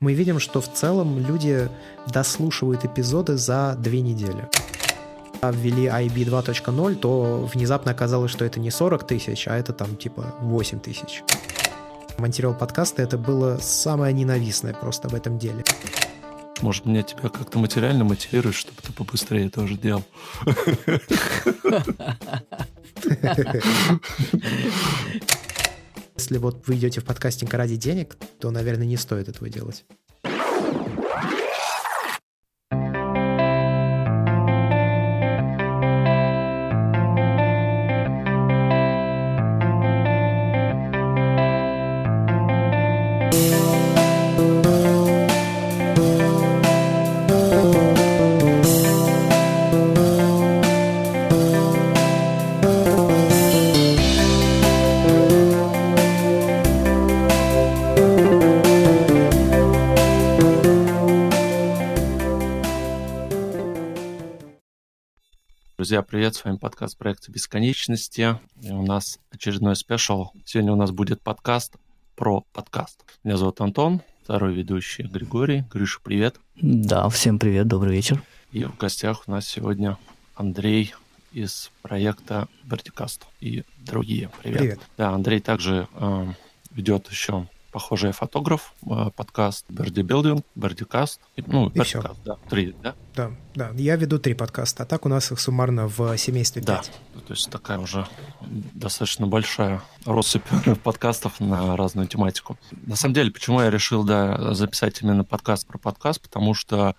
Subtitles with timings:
[0.00, 1.68] Мы видим, что в целом люди
[2.06, 4.48] дослушивают эпизоды за две недели.
[5.42, 10.36] Ввели IB 2.0, то внезапно оказалось, что это не 40 тысяч, а это там типа
[10.40, 11.24] 8 тысяч.
[12.16, 15.64] Монтировал подкасты, это было самое ненавистное просто в этом деле.
[16.60, 20.04] Может, мне тебя как-то материально мотивирует, чтобы ты побыстрее тоже делал.
[26.18, 29.84] Если вот вы идете в подкастинг ради денег, то, наверное, не стоит этого делать.
[65.88, 68.38] Друзья, привет, с вами подкаст проекта Бесконечности.
[68.60, 70.26] И у нас очередной special.
[70.44, 71.76] Сегодня у нас будет подкаст
[72.14, 73.06] про подкаст.
[73.24, 75.64] Меня зовут Антон, второй ведущий Григорий.
[75.72, 76.36] Гриша, привет.
[76.56, 78.22] Да, всем привет, добрый вечер.
[78.52, 79.96] И в гостях у нас сегодня
[80.34, 80.92] Андрей
[81.32, 84.30] из проекта Вертикаст и другие.
[84.42, 84.58] Привет.
[84.58, 84.80] Привет.
[84.98, 86.26] Да, Андрей также э,
[86.70, 91.78] ведет еще похожий фотограф, э, подкаст Берди Билдинг, Бердикаст, ну, И.
[91.78, 92.94] Бердикаст, да, три, да?
[93.14, 93.70] Да, да.
[93.74, 96.92] Я веду три подкаста, а так у нас их суммарно в семействе Да, пять.
[97.26, 98.06] то есть такая уже
[98.40, 100.46] достаточно большая россыпь
[100.82, 102.58] подкастов на разную тематику.
[102.86, 106.94] На самом деле, почему я решил да, записать именно подкаст про подкаст, потому что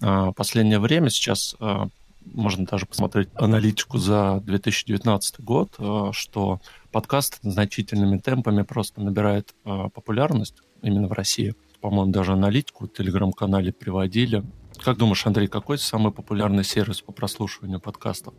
[0.00, 1.86] э, последнее время сейчас э,
[2.32, 6.60] можно даже посмотреть аналитику за 2019 год, э, что
[6.96, 11.54] подкаст значительными темпами просто набирает э, популярность именно в России.
[11.82, 14.42] По-моему, даже аналитику в телеграм-канале приводили.
[14.82, 18.32] Как думаешь, Андрей, какой самый популярный сервис по прослушиванию подкастов?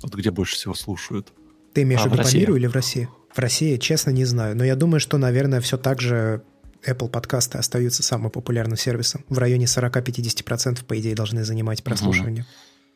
[0.00, 1.32] Вот где больше всего слушают?
[1.72, 3.08] Ты имеешь А, в виду по миру или в России?
[3.34, 4.56] В России, честно, не знаю.
[4.56, 6.44] Но я думаю, что, наверное, все так же
[6.86, 9.24] Apple подкасты остаются самым популярным сервисом.
[9.28, 12.46] В районе 40-50% по идее должны занимать прослушивание.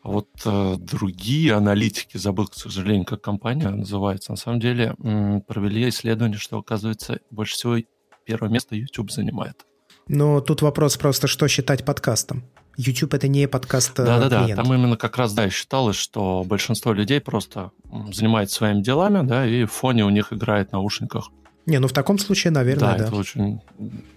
[0.02, 5.42] А вот э, другие аналитики, забыл, к сожалению, как компания называется, на самом деле м,
[5.42, 7.76] провели исследование, что, оказывается, больше всего
[8.24, 9.64] первое место YouTube занимает.
[10.08, 12.44] Но тут вопрос просто, что считать подкастом.
[12.76, 17.20] YouTube это не подкаст э, Да-да-да, там именно как раз, да, считалось, что большинство людей
[17.20, 17.70] просто
[18.10, 21.30] занимается своими делами, да, и в фоне у них играет в наушниках.
[21.64, 23.04] Не, ну в таком случае, наверное, да.
[23.04, 23.60] это очень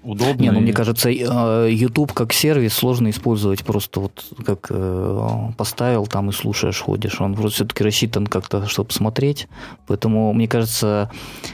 [0.03, 0.41] удобно.
[0.41, 5.51] Не, ну и- мне кажется, э, YouTube как сервис сложно использовать просто вот как э,
[5.55, 7.21] поставил там и слушаешь, ходишь.
[7.21, 9.47] Он просто все-таки рассчитан как-то, чтобы смотреть.
[9.85, 11.11] Поэтому, мне кажется,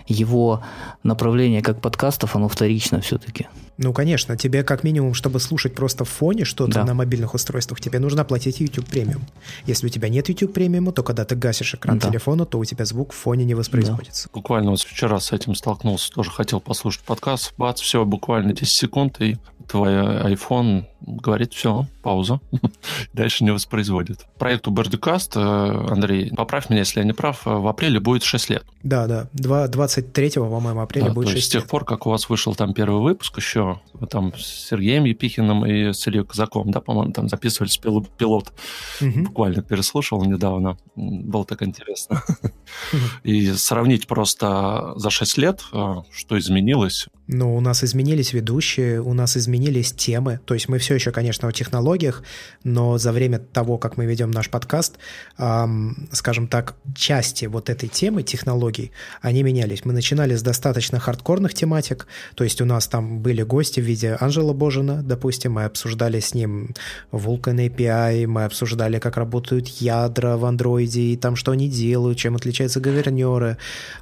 [0.07, 0.63] его
[1.03, 3.47] направление как подкастов, оно вторично все-таки.
[3.77, 6.83] Ну, конечно, тебе как минимум, чтобы слушать просто в фоне что-то Да.
[6.85, 9.23] на мобильных устройствах, тебе нужно оплатить YouTube премиум.
[9.65, 12.09] Если у тебя нет YouTube премиума, то когда ты гасишь экран Да.
[12.09, 14.29] телефона, то у тебя звук в фоне не воспроизводится.
[14.33, 19.19] Буквально вот вчера с этим столкнулся, тоже хотел послушать подкаст, бац, все, буквально 10 секунд,
[19.21, 19.37] и
[19.67, 19.93] твой
[20.33, 22.39] iPhone говорит, все, пауза,
[23.13, 24.25] дальше не воспроизводит.
[24.37, 28.63] Проекту Бердикаст, Андрей, поправь меня, если я не прав, э, в апреле будет 6 лет.
[28.83, 29.27] Да, да.
[29.33, 31.69] Два- 23, по-моему, апреля Да, будет то есть 6 с тех лет.
[31.71, 35.91] пор, как у вас вышел там первый выпуск еще, вы там с Сергеем Епихиным и
[35.91, 38.53] с Ильей Казаком, да, по-моему, там записывались пил- пилот,
[39.01, 39.23] Мгм.
[39.25, 42.21] буквально переслушал недавно, было так интересно.
[43.23, 49.13] И сравнить просто за 6 лет, э, что изменилось, Ну, у нас изменились ведущие, у
[49.13, 50.41] нас изменились темы.
[50.43, 52.23] То есть мы все еще, конечно, о технологиях,
[52.65, 54.97] но за время того, как мы ведем наш подкаст,
[55.37, 59.85] ам, скажем так, части вот этой темы технологий, они менялись.
[59.85, 62.05] Мы начинали с достаточно хардкорных тематик,
[62.35, 66.33] то есть у нас там были гости в виде Анжела Божина, допустим, мы обсуждали с
[66.33, 66.75] ним
[67.13, 72.35] Vulkan API, мы обсуждали, как работают ядра в андроиде, и там что они делают, чем
[72.35, 73.57] отличаются говернеры.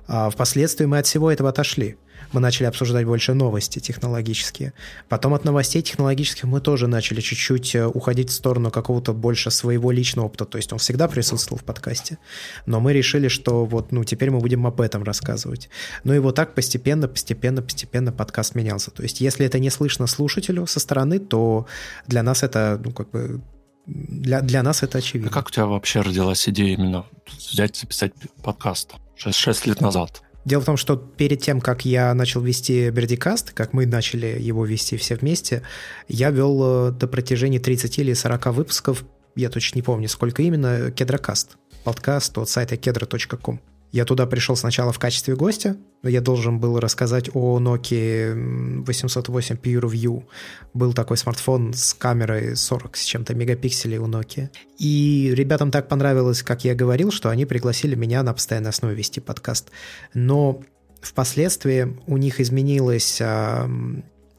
[0.07, 1.95] А впоследствии мы от всего этого отошли
[2.33, 4.73] мы начали обсуждать больше новости технологические.
[5.07, 9.91] Потом от новостей технологических мы тоже начали чуть-чуть э, уходить в сторону какого-то больше своего
[9.91, 10.45] личного опыта.
[10.45, 12.17] То есть он всегда присутствовал в подкасте.
[12.65, 15.69] Но мы решили, что вот, ну, теперь мы будем об этом рассказывать.
[16.03, 18.91] Ну и вот так постепенно, постепенно, постепенно подкаст менялся.
[18.91, 21.67] То есть если это не слышно слушателю со стороны, то
[22.07, 23.41] для нас это, ну, как бы,
[23.85, 25.31] для, для нас это А очевидно.
[25.31, 27.05] как у тебя вообще родилась идея именно
[27.51, 28.93] взять записать подкаст?
[29.15, 30.21] Шесть, шесть лет назад.
[30.45, 34.65] Дело в том, что перед тем, как я начал вести Бердикаст, как мы начали его
[34.65, 35.63] вести все вместе,
[36.07, 39.03] я вел э, до протяжении 30 или 40 выпусков,
[39.35, 43.59] я точно не помню, сколько именно, Кедрокаст, подкаст от сайта kedra.com.
[43.91, 45.75] Я туда пришел сначала в качестве гостя.
[46.03, 50.25] Я должен был рассказать о Nokia 808 PureView.
[50.73, 54.49] Был такой смартфон с камерой 40 с чем-то мегапикселей у Nokia.
[54.77, 59.19] И ребятам так понравилось, как я говорил, что они пригласили меня на постоянной основе вести
[59.19, 59.71] подкаст.
[60.13, 60.61] Но
[61.01, 63.21] впоследствии у них изменилось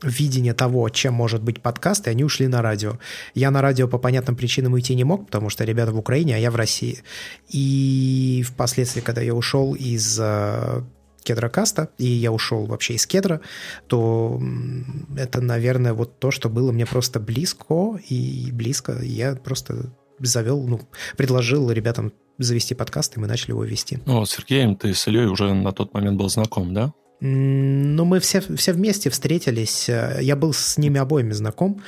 [0.02, 2.98] видение того, чем может быть подкаст, и они ушли на радио.
[3.34, 6.38] Я на радио по понятным причинам уйти не мог, потому что ребята в Украине, а
[6.38, 7.02] я в России.
[7.48, 10.82] И впоследствии, когда я ушел из э,
[11.22, 13.40] Кедрокаста, и я ушел вообще из Кедра,
[13.86, 14.40] то
[15.16, 18.98] это, наверное, вот то, что было мне просто близко и близко.
[19.02, 20.80] Я просто завел, ну,
[21.16, 23.98] предложил ребятам завести подкаст, и мы начали его вести.
[24.06, 26.92] Ну, с Сергеем ты с Ильей уже на тот момент был знаком, да?
[27.20, 29.88] Ну, мы все, все вместе встретились.
[29.88, 31.82] Я был с ними обоими знаком.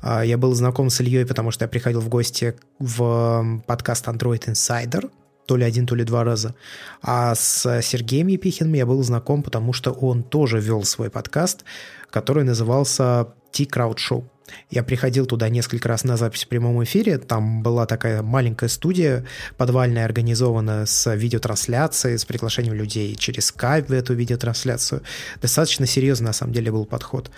[0.00, 4.44] А, я был знаком с Ильей, потому что я приходил в гости в подкаст Android
[4.46, 5.10] Insider,
[5.46, 6.54] то ли один, то ли два раза.
[7.02, 11.64] А с Сергеем Епихиным я был знаком, потому что он тоже вел свой подкаст,
[12.10, 14.24] который назывался T-Crowd Show.
[14.70, 17.18] Я приходил туда несколько раз на запись в прямом эфире.
[17.18, 19.24] Там была такая маленькая студия
[19.56, 25.02] подвальная, организована с видеотрансляцией, с приглашением людей через скайп в эту видеотрансляцию.
[25.40, 27.30] Достаточно серьезный, на самом деле, был подход.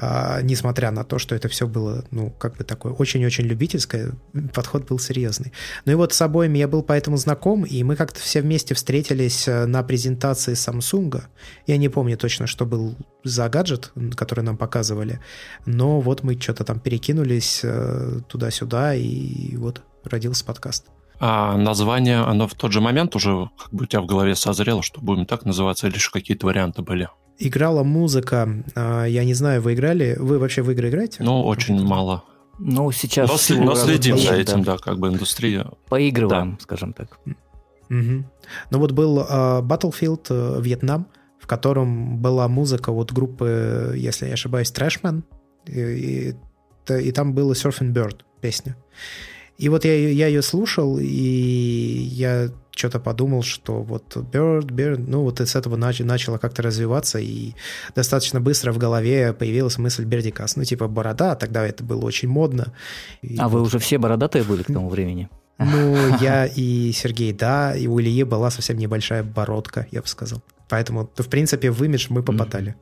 [0.00, 4.12] А, несмотря на то, что это все было, ну, как бы такое очень-очень любительское,
[4.54, 5.52] подход был серьезный.
[5.84, 9.48] Ну и вот с обоими я был поэтому знаком, и мы как-то все вместе встретились
[9.48, 11.22] э, на презентации Samsung.
[11.66, 15.18] Я не помню точно, что был за гаджет, который нам показывали,
[15.66, 20.86] но вот мы что-то там перекинулись э, туда-сюда, и вот родился подкаст.
[21.18, 24.84] А название, оно в тот же момент уже как бы у тебя в голове созрело,
[24.84, 27.08] что будем так называться, или еще какие-то варианты были?
[27.38, 28.48] Играла музыка.
[28.74, 30.16] А, я не знаю, вы играли?
[30.18, 31.22] Вы вообще в игры играете?
[31.22, 32.24] Ну, очень мало.
[32.58, 33.48] Ну, сейчас...
[33.50, 34.72] Но, но следим за этим, да.
[34.72, 35.70] да, как бы индустрия.
[35.88, 36.56] Поигрываем, да.
[36.60, 37.18] скажем так.
[37.90, 38.24] Угу.
[38.70, 41.06] Ну вот был uh, Battlefield uh, Вьетнам,
[41.38, 45.22] в котором была музыка вот группы, если я ошибаюсь, Trashman,
[45.66, 46.34] и,
[46.90, 48.76] и, и там было Surfing Bird песня.
[49.58, 55.22] И вот я, я ее слушал, и я что-то подумал, что вот Bird, Bird, ну
[55.22, 57.54] вот с этого нач, начало как-то развиваться, и
[57.96, 60.54] достаточно быстро в голове появилась мысль Бердикас.
[60.54, 62.72] Ну, типа борода, тогда это было очень модно.
[63.20, 63.58] И а вот...
[63.58, 65.28] вы уже все бородатые были к тому времени?
[65.58, 70.40] Ну, я и Сергей, да, и у Ильи была совсем небольшая бородка, я бы сказал.
[70.68, 72.76] Поэтому, в принципе, в имидж мы попадали.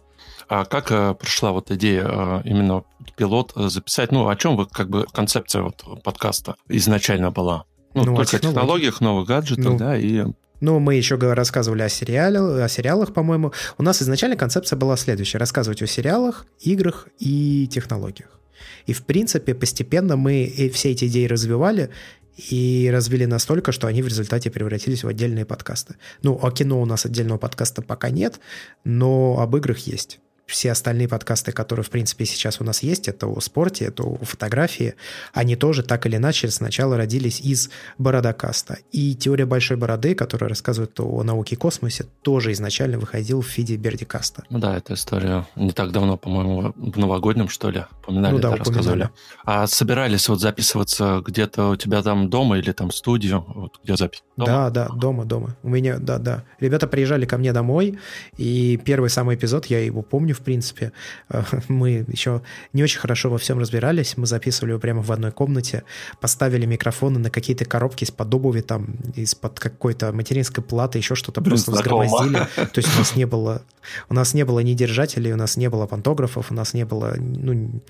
[0.48, 2.84] А как э, пришла вот идея э, именно
[3.16, 4.12] пилот э, записать?
[4.12, 7.64] Ну, о чем вы как бы концепция вот подкаста изначально была?
[7.94, 10.24] Ну, ну только о технологиях, новых гаджетах, ну, да, и
[10.60, 13.52] ну, мы еще рассказывали о, сериале, о сериалах, по-моему.
[13.76, 15.36] У нас изначально концепция была следующая.
[15.36, 18.40] Рассказывать о сериалах, играх и технологиях.
[18.86, 21.90] И, в принципе, постепенно мы все эти идеи развивали
[22.36, 25.96] и развили настолько, что они в результате превратились в отдельные подкасты.
[26.22, 28.40] Ну, о кино у нас отдельного подкаста пока нет,
[28.82, 33.26] но об играх есть все остальные подкасты, которые, в принципе, сейчас у нас есть, это
[33.26, 34.94] о спорте, это о фотографии,
[35.32, 38.78] они тоже так или иначе сначала родились из Бородокаста.
[38.92, 44.44] И теория большой бороды, которая рассказывает о науке космосе, тоже изначально выходил в виде Бердикаста.
[44.48, 48.50] Ну да, эта история не так давно, по-моему, в новогоднем, что ли, упоминали, ну, да,
[48.50, 49.10] да рассказывали.
[49.44, 54.22] А собирались вот записываться где-то у тебя там дома или там студию, вот где запись?
[54.36, 54.46] Дома?
[54.46, 55.56] Да, да, дома, дома.
[55.64, 56.44] У меня, да, да.
[56.60, 57.98] Ребята приезжали ко мне домой,
[58.36, 60.92] и первый самый эпизод, я его помню, в принципе.
[61.28, 62.42] Э, мы еще
[62.72, 64.16] не очень хорошо во всем разбирались.
[64.16, 65.82] Мы записывали его прямо в одной комнате,
[66.20, 71.72] поставили микрофоны на какие-то коробки из-под обуви, там, из-под какой-то материнской платы, еще что-то просто
[71.72, 72.38] взгромоздили.
[72.56, 73.62] То есть у нас не было...
[74.08, 77.14] У нас не было ни держателей, у нас не было пантографов, у нас не было
[77.18, 77.80] ну,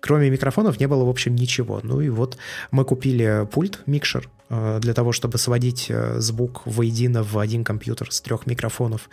[0.00, 1.80] кроме микрофонов не было, в общем, ничего.
[1.82, 2.36] Ну и вот
[2.70, 8.20] мы купили пульт, микшер, для того, чтобы сводить э, звук воедино в один компьютер с
[8.20, 9.08] трех микрофонов.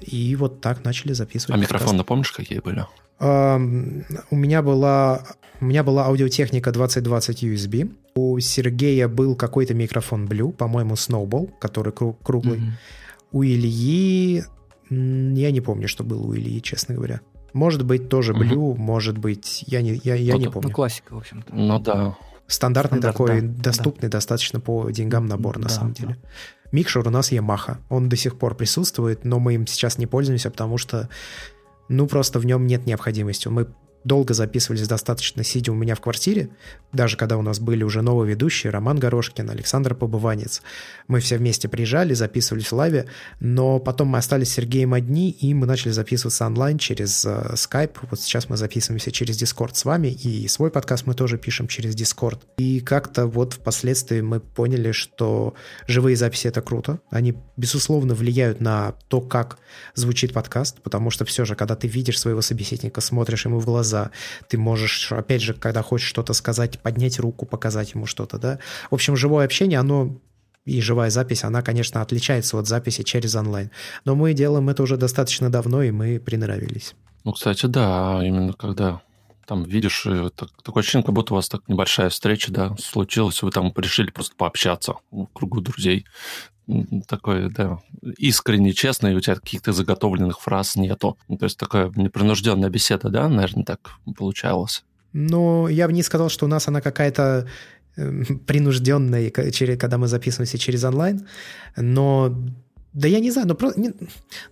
[0.00, 1.56] И вот так начали записывать.
[1.56, 2.84] А микрофоны, помнишь, какие были?
[3.20, 5.24] У меня была
[5.60, 7.94] у меня была аудиотехника 2020 USB.
[8.16, 12.58] У Сергея был какой-то микрофон Blue, по-моему, Snowball, который круглый.
[12.58, 12.70] Mm-hmm.
[13.30, 14.42] У Ильи...
[14.90, 17.20] Я не помню, что было у Ильи, честно говоря.
[17.52, 18.76] Может быть, тоже Blue, угу.
[18.76, 20.68] может быть, я не, я, я не помню.
[20.68, 21.54] Ну, классика, в общем-то.
[21.54, 22.16] Ну да.
[22.46, 24.18] Стандартный Стандарт, такой, да, доступный да.
[24.18, 26.18] достаточно по деньгам набор, на да, самом деле.
[26.20, 26.28] Да.
[26.72, 27.76] Микшер у нас Yamaha.
[27.88, 31.08] Он до сих пор присутствует, но мы им сейчас не пользуемся, потому что,
[31.88, 33.48] ну, просто в нем нет необходимости.
[33.48, 33.68] Мы
[34.04, 36.50] долго записывались достаточно сидя у меня в квартире,
[36.92, 40.62] даже когда у нас были уже новые ведущие, Роман Горошкин, Александр Побыванец.
[41.08, 43.06] Мы все вместе приезжали, записывались в лайве,
[43.40, 47.96] но потом мы остались с Сергеем одни, и мы начали записываться онлайн через э, Skype.
[48.10, 51.94] Вот сейчас мы записываемся через Discord с вами, и свой подкаст мы тоже пишем через
[51.94, 52.40] Discord.
[52.58, 55.54] И как-то вот впоследствии мы поняли, что
[55.86, 57.00] живые записи— это круто.
[57.10, 59.58] Они, безусловно, влияют на то, как
[59.94, 63.91] звучит подкаст, потому что все же, когда ты видишь своего собеседника, смотришь ему в глаза,
[64.48, 68.58] ты можешь, опять же, когда хочешь что-то сказать, поднять руку, показать ему что-то, да.
[68.90, 70.16] В общем, живое общение, оно
[70.64, 73.70] и живая запись, она, конечно, отличается от записи через онлайн.
[74.04, 76.94] Но мы делаем это уже достаточно давно, и мы приноровились.
[77.24, 79.00] Ну, кстати, да, именно когда
[79.46, 83.42] там видишь, э, так, такое ощущение, как будто у вас так небольшая встреча, да, случилась,
[83.42, 86.06] вы там решили просто пообщаться в кругу друзей.
[87.08, 87.80] Такой, да,
[88.18, 91.18] искренне, честно, и у тебя каких-то заготовленных фраз нету.
[91.28, 94.84] Ну, то есть такая непринужденная беседа, да, наверное, так получалось.
[95.12, 97.48] Но я бы не сказал, что у нас она какая-то
[97.96, 101.26] эм, принужденная, когда мы записываемся через онлайн,
[101.76, 102.34] но
[102.92, 103.92] да я не знаю, но, про, не,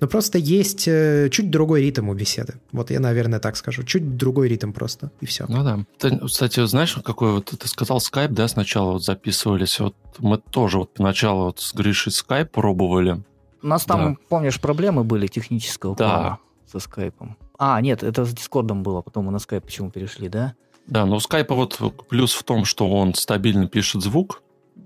[0.00, 2.54] но просто есть э, чуть другой ритм у беседы.
[2.72, 3.82] Вот я, наверное, так скажу.
[3.82, 5.44] Чуть другой ритм просто, и все.
[5.48, 5.84] Ну да.
[5.98, 9.78] Ты, кстати, знаешь, какой вот ты сказал Skype, да, сначала вот записывались.
[9.78, 13.22] Вот мы тоже вот поначалу вот с Гришей Skype пробовали.
[13.62, 14.20] У нас там, да.
[14.28, 16.04] помнишь, проблемы были технического да.
[16.04, 17.36] плана со скайпом.
[17.58, 20.54] А, нет, это с Дискордом было, потом мы на скайп почему перешли, да?
[20.86, 21.78] Да, но у скайпа вот
[22.08, 24.42] плюс в том, что он стабильно пишет звук,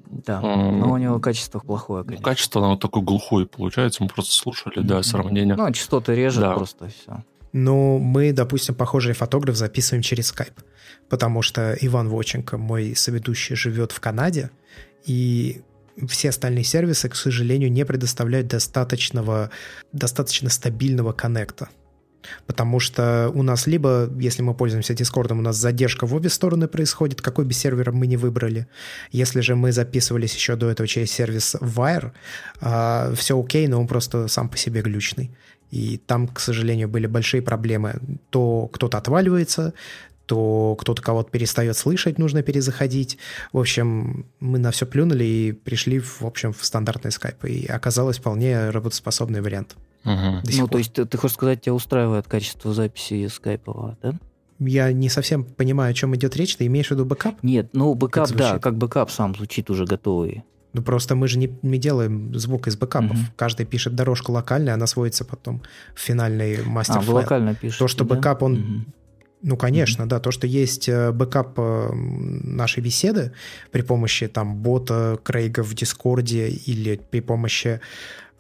[0.07, 2.25] да, но у него качество плохое, конечно.
[2.25, 5.57] Качество, оно такое глухое получается, мы просто слушали, да, сравнение.
[5.57, 6.55] Ну, частоты режет да.
[6.55, 7.25] просто, все.
[7.53, 10.59] Ну, мы, допустим, похожий фотограф записываем через Skype,
[11.09, 14.51] потому что Иван Воченко, мой соведущий, живет в Канаде,
[15.07, 15.63] и
[16.09, 19.51] все остальные сервисы, к сожалению, не предоставляют достаточного,
[19.93, 21.69] достаточно стабильного коннекта.
[22.47, 26.69] Потому что у нас либо, если мы пользуемся Дискордом, у нас задержка в обе стороны
[26.69, 28.67] происходит, какой бы сервер мы ни выбрали.
[29.13, 32.13] Если же мы записывались еще до этого через сервис Wire,
[32.61, 35.31] э, все окей, но он просто сам по себе глючный.
[35.71, 38.01] И там, к сожалению, были большие проблемы.
[38.31, 39.75] То кто-то отваливается,
[40.27, 43.19] то кто-то кого-то перестает слышать, нужно перезаходить.
[43.53, 47.45] В общем, мы на все плюнули и пришли, в общем, в стандартный скайп.
[47.45, 49.77] И оказалось вполне работоспособный вариант.
[50.05, 50.43] Угу.
[50.59, 54.15] Ну, то есть ты, ты хочешь сказать, тебя устраивает качество записи скайпового, да?
[54.61, 56.57] Я не совсем понимаю, о чем идет речь.
[56.57, 57.43] Ты имеешь в виду бэкап?
[57.43, 60.45] Нет, ну бэкап, как да, как бэкап сам звучит уже готовый.
[60.75, 63.13] Ну просто мы же не, не делаем звук из бэкапов.
[63.13, 63.27] Угу.
[63.37, 65.63] Каждый пишет дорожку локальная, она сводится потом
[65.95, 68.15] в финальный мастер А, вы локально пишете, То, что да?
[68.15, 68.53] бэкап, он...
[68.55, 68.85] Угу.
[69.47, 70.21] Ну, конечно, мм да.
[70.21, 73.33] То, что есть э, бэкап э, нашей беседы
[73.73, 77.81] при помощи там бота Крейга в Дискорде или при помощи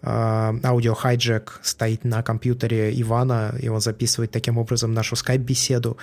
[0.05, 5.97] Audio Hijack стоит на компьютере Ивана, и он записывает таким образом нашу скайп-беседу.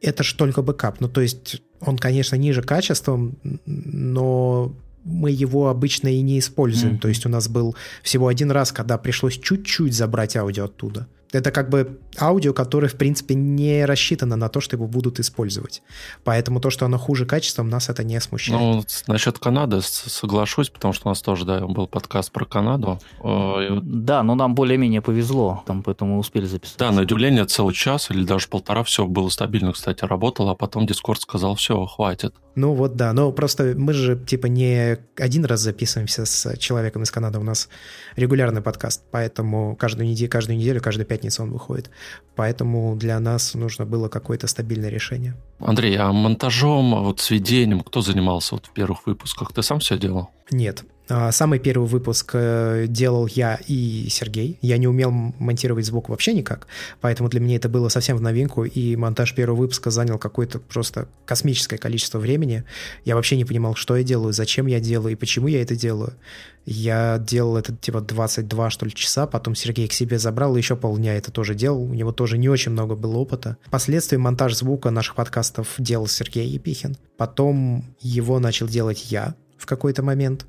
[0.00, 1.00] Это же только бэкап.
[1.00, 4.74] Ну, то есть он, конечно, ниже качеством, но
[5.04, 6.94] мы его обычно и не используем.
[6.94, 7.00] Mm-hmm.
[7.00, 11.06] То есть у нас был всего один раз, когда пришлось чуть-чуть забрать аудио оттуда.
[11.32, 15.82] Это как бы аудио, которое, в принципе, не рассчитано на то, что его будут использовать.
[16.24, 18.60] Поэтому то, что оно хуже качеством, нас это не смущает.
[18.60, 23.00] Ну, насчет Канады соглашусь, потому что у нас тоже, да, был подкаст про Канаду.
[23.22, 26.78] Да, но нам более-менее повезло, там, поэтому мы успели записать.
[26.78, 30.86] Да, на удивление целый час или даже полтора все было стабильно, кстати, работало, а потом
[30.86, 32.34] Дискорд сказал, все, хватит.
[32.56, 37.10] Ну вот да, но просто мы же типа не один раз записываемся с человеком из
[37.10, 37.68] Канады, у нас
[38.16, 41.90] регулярный подкаст, поэтому каждую неделю, каждую неделю, каждую пятницу он выходит.
[42.34, 45.36] Поэтому для нас нужно было какое-то стабильное решение.
[45.58, 49.52] Андрей, а монтажом, вот сведением кто занимался вот в первых выпусках?
[49.52, 50.30] Ты сам все делал?
[50.50, 54.58] Нет, а, самый первый выпуск э, делал я и Сергей.
[54.60, 56.66] Я не умел монтировать звук вообще никак,
[57.00, 61.08] поэтому для меня это было совсем в новинку, и монтаж первого выпуска занял какое-то просто
[61.24, 62.64] космическое количество времени.
[63.04, 66.14] Я вообще не понимал, что я делаю, зачем я делаю и почему я это делаю.
[66.64, 70.74] Я делал это типа 22, что ли, часа, потом Сергей к себе забрал, и еще
[70.74, 71.84] полдня это тоже делал.
[71.84, 73.56] У него тоже не очень много было опыта.
[73.66, 76.96] Впоследствии монтаж звука наших подкастов делал Сергей Епихин.
[77.16, 80.46] Потом его начал делать я в какой-то момент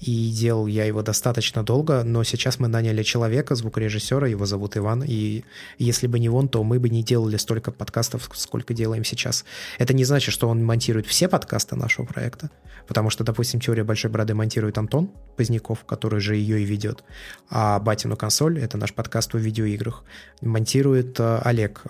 [0.00, 5.02] и делал я его достаточно долго, но сейчас мы наняли человека, звукорежиссера, его зовут Иван,
[5.06, 5.44] и
[5.78, 9.44] если бы не он, то мы бы не делали столько подкастов, сколько делаем сейчас.
[9.78, 12.50] Это не значит, что он монтирует все подкасты нашего проекта,
[12.86, 17.04] потому что, допустим, «Теория большой бороды» монтирует Антон Поздняков, который же ее и ведет,
[17.48, 20.04] а «Батину консоль»— это наш подкаст о видеоиграх,
[20.40, 21.82] монтирует э, Олег,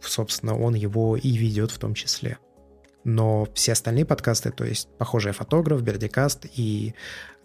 [0.00, 2.38] собственно, он его и ведет в том числе.
[3.06, 6.92] Но все остальные подкасты, то есть похожие фотограф, Бердикаст и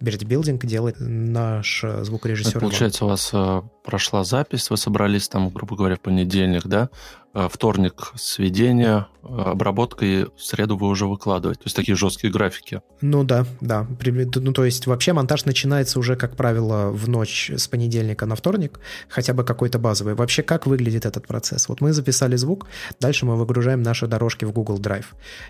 [0.02, 2.52] Бердибилдинг делает наш э, звукорежиссер.
[2.52, 6.90] Это, получается, у вас э, прошла запись, вы собрались там, грубо говоря, в понедельник, да?
[7.34, 11.62] Э, вторник сведения, обработка, и в среду вы уже выкладываете.
[11.62, 12.82] То есть такие жесткие графики.
[13.00, 13.88] Ну да, да.
[14.36, 18.80] Ну то есть вообще монтаж начинается уже, как правило, в ночь с понедельника на вторник,
[19.08, 20.16] хотя бы какой-то базовый.
[20.16, 21.70] Вообще как выглядит этот процесс?
[21.70, 22.68] Вот мы записали звук,
[23.00, 25.06] дальше мы выгружаем наши дорожки в Google Drive.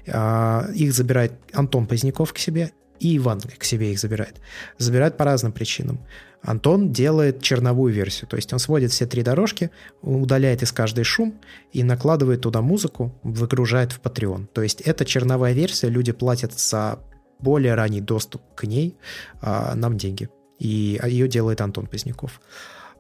[0.07, 4.35] А, их забирает Антон Поздняков к себе, и Иван к себе их забирает.
[4.77, 5.99] Забирает по разным причинам.
[6.43, 9.69] Антон делает черновую версию, то есть он сводит все три дорожки,
[10.01, 11.39] удаляет из каждой шум
[11.71, 14.47] и накладывает туда музыку, выгружает в Patreon.
[14.53, 16.99] То есть это черновая версия, люди платят за
[17.39, 18.97] более ранний доступ к ней
[19.41, 20.29] а, нам деньги.
[20.59, 22.39] И ее делает Антон Поздняков.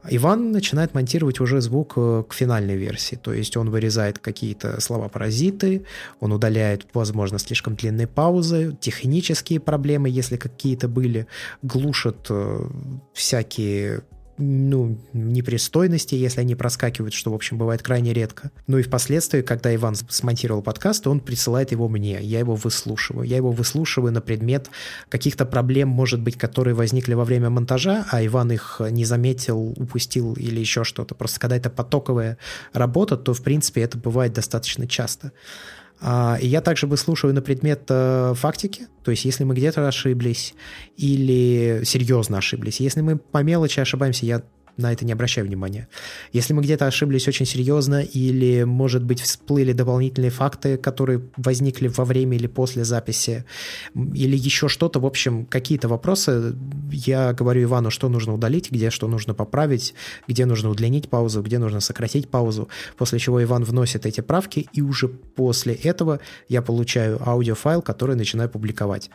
[0.09, 5.85] Иван начинает монтировать уже звук э, к финальной версии, то есть он вырезает какие-то слова-паразиты,
[6.19, 11.27] он удаляет, возможно, слишком длинные паузы, технические проблемы, если какие-то были,
[11.61, 12.65] глушит э,
[13.13, 14.01] всякие
[14.41, 18.51] ну, непристойности, если они проскакивают, что, в общем, бывает крайне редко.
[18.67, 23.27] Ну и впоследствии, когда Иван смонтировал подкаст, он присылает его мне, я его выслушиваю.
[23.27, 24.69] Я его выслушиваю на предмет
[25.09, 30.33] каких-то проблем, может быть, которые возникли во время монтажа, а Иван их не заметил, упустил
[30.33, 31.13] или еще что-то.
[31.13, 32.37] Просто когда это потоковая
[32.73, 35.31] работа, то, в принципе, это бывает достаточно часто.
[36.01, 40.55] А, и я также выслушиваю на предмет э, фактики, то есть если мы где-то ошиблись
[40.97, 42.79] или серьезно ошиблись.
[42.79, 44.41] Если мы по мелочи ошибаемся, я
[44.81, 45.87] на это не обращаю внимания.
[46.33, 52.05] Если мы где-то ошиблись очень серьезно или, может быть, всплыли дополнительные факты, которые возникли во
[52.05, 53.45] время или после записи,
[53.95, 56.55] или еще что-то, в общем, какие-то вопросы,
[56.91, 59.93] я говорю Ивану, что нужно удалить, где что нужно поправить,
[60.27, 64.81] где нужно удлинить паузу, где нужно сократить паузу, после чего Иван вносит эти правки, и
[64.81, 66.19] уже после этого
[66.49, 69.09] я получаю аудиофайл, который начинаю публиковать.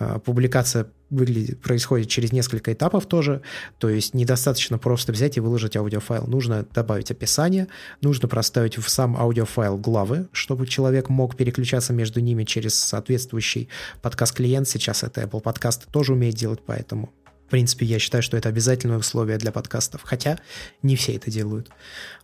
[0.00, 3.42] А, публикация выглядит, происходит через несколько этапов тоже,
[3.78, 6.26] то есть недостаточно просто взять и выложить аудиофайл.
[6.26, 7.66] Нужно добавить описание,
[8.00, 13.68] нужно проставить в сам аудиофайл главы, чтобы человек мог переключаться между ними через соответствующий
[14.00, 14.68] подкаст-клиент.
[14.68, 17.12] Сейчас это Apple Podcast тоже умеет делать, поэтому
[17.46, 20.38] в принципе, я считаю, что это обязательное условие для подкастов, хотя
[20.82, 21.70] не все это делают.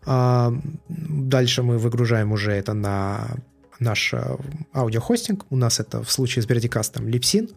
[0.04, 0.52] А,
[0.86, 3.38] дальше мы выгружаем уже это на
[3.80, 4.36] наш э,
[4.72, 5.46] аудиохостинг.
[5.50, 7.48] У нас это в случае с Бердикастом Липсин.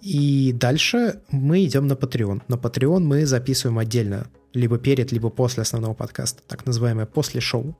[0.00, 2.42] И дальше мы идем на Patreon.
[2.48, 7.76] На Patreon мы записываем отдельно либо перед, либо после основного подкаста, так называемое после шоу.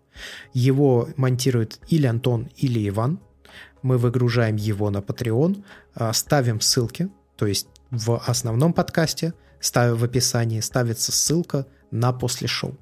[0.53, 3.19] Его монтирует или Антон, или Иван.
[3.83, 5.65] Мы выгружаем его на Patreon,
[5.95, 12.49] э, ставим ссылки, то есть в основном подкасте, ставим в описании, ставится ссылка на после
[12.49, 12.77] шоу.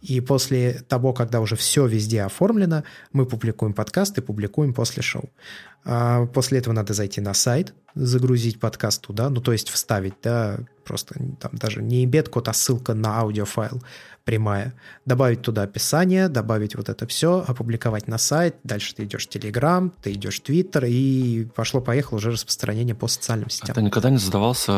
[0.00, 5.30] И после того, когда уже все везде оформлено, мы публикуем подкаст и публикуем после шоу.
[5.84, 10.58] А после этого надо зайти на сайт, загрузить подкаст туда, ну то есть вставить, да,
[10.84, 13.82] просто там даже не embed-код, а ссылка на аудиофайл
[14.24, 14.74] прямая.
[15.06, 19.90] Добавить туда описание, добавить вот это все, опубликовать на сайт, дальше ты идешь в Telegram,
[20.02, 23.70] ты идешь в Twitter, и пошло-поехало уже распространение по социальным сетям.
[23.70, 24.72] А ты никогда не задавался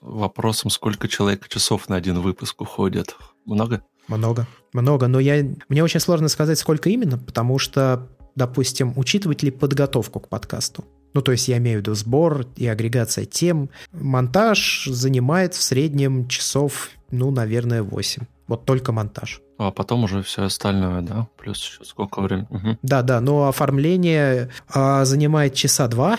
[0.00, 3.14] вопросом, сколько человек часов на один выпуск уходит?
[3.44, 3.82] Много?
[4.08, 9.50] Много, много, но я, мне очень сложно сказать, сколько именно, потому что, допустим, учитывать ли
[9.50, 10.84] подготовку к подкасту.
[11.14, 13.70] Ну, то есть я имею в виду сбор и агрегация тем.
[13.92, 18.22] Монтаж занимает в среднем часов, ну, наверное, 8.
[18.48, 19.40] Вот только монтаж.
[19.56, 21.28] А потом уже все остальное, да?
[21.36, 22.46] Плюс еще сколько времени?
[22.50, 22.78] Угу.
[22.82, 26.18] Да, да, но оформление а, занимает часа два,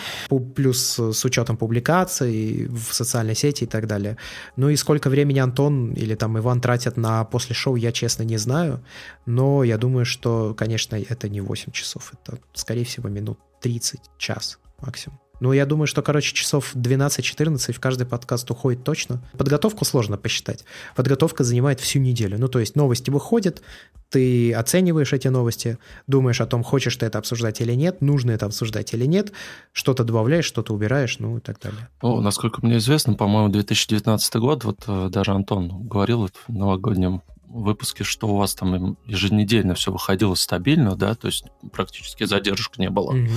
[0.55, 4.17] плюс с учетом публикаций в социальной сети и так далее.
[4.55, 8.37] Ну и сколько времени Антон или там Иван тратят на после шоу, я честно не
[8.37, 8.83] знаю,
[9.25, 14.59] но я думаю, что, конечно, это не 8 часов, это, скорее всего, минут 30, час
[14.81, 15.19] максимум.
[15.39, 19.21] Ну, я думаю, что, короче, часов 12-14 в каждый подкаст уходит точно.
[19.37, 20.65] Подготовку сложно посчитать.
[20.95, 22.37] Подготовка занимает всю неделю.
[22.39, 23.61] Ну, то есть новости выходят,
[24.09, 28.45] ты оцениваешь эти новости, думаешь о том, хочешь ты это обсуждать или нет, нужно это
[28.45, 29.31] обсуждать или нет,
[29.71, 31.89] что-то добавляешь, что-то убираешь, ну и так далее.
[32.01, 37.21] Ну, насколько мне известно, по-моему, 2019 год, вот э, даже Антон говорил в новогоднем
[37.61, 42.89] выпуске, что у вас там еженедельно все выходило стабильно, да, то есть практически задержек не
[42.89, 43.11] было.
[43.11, 43.31] Угу.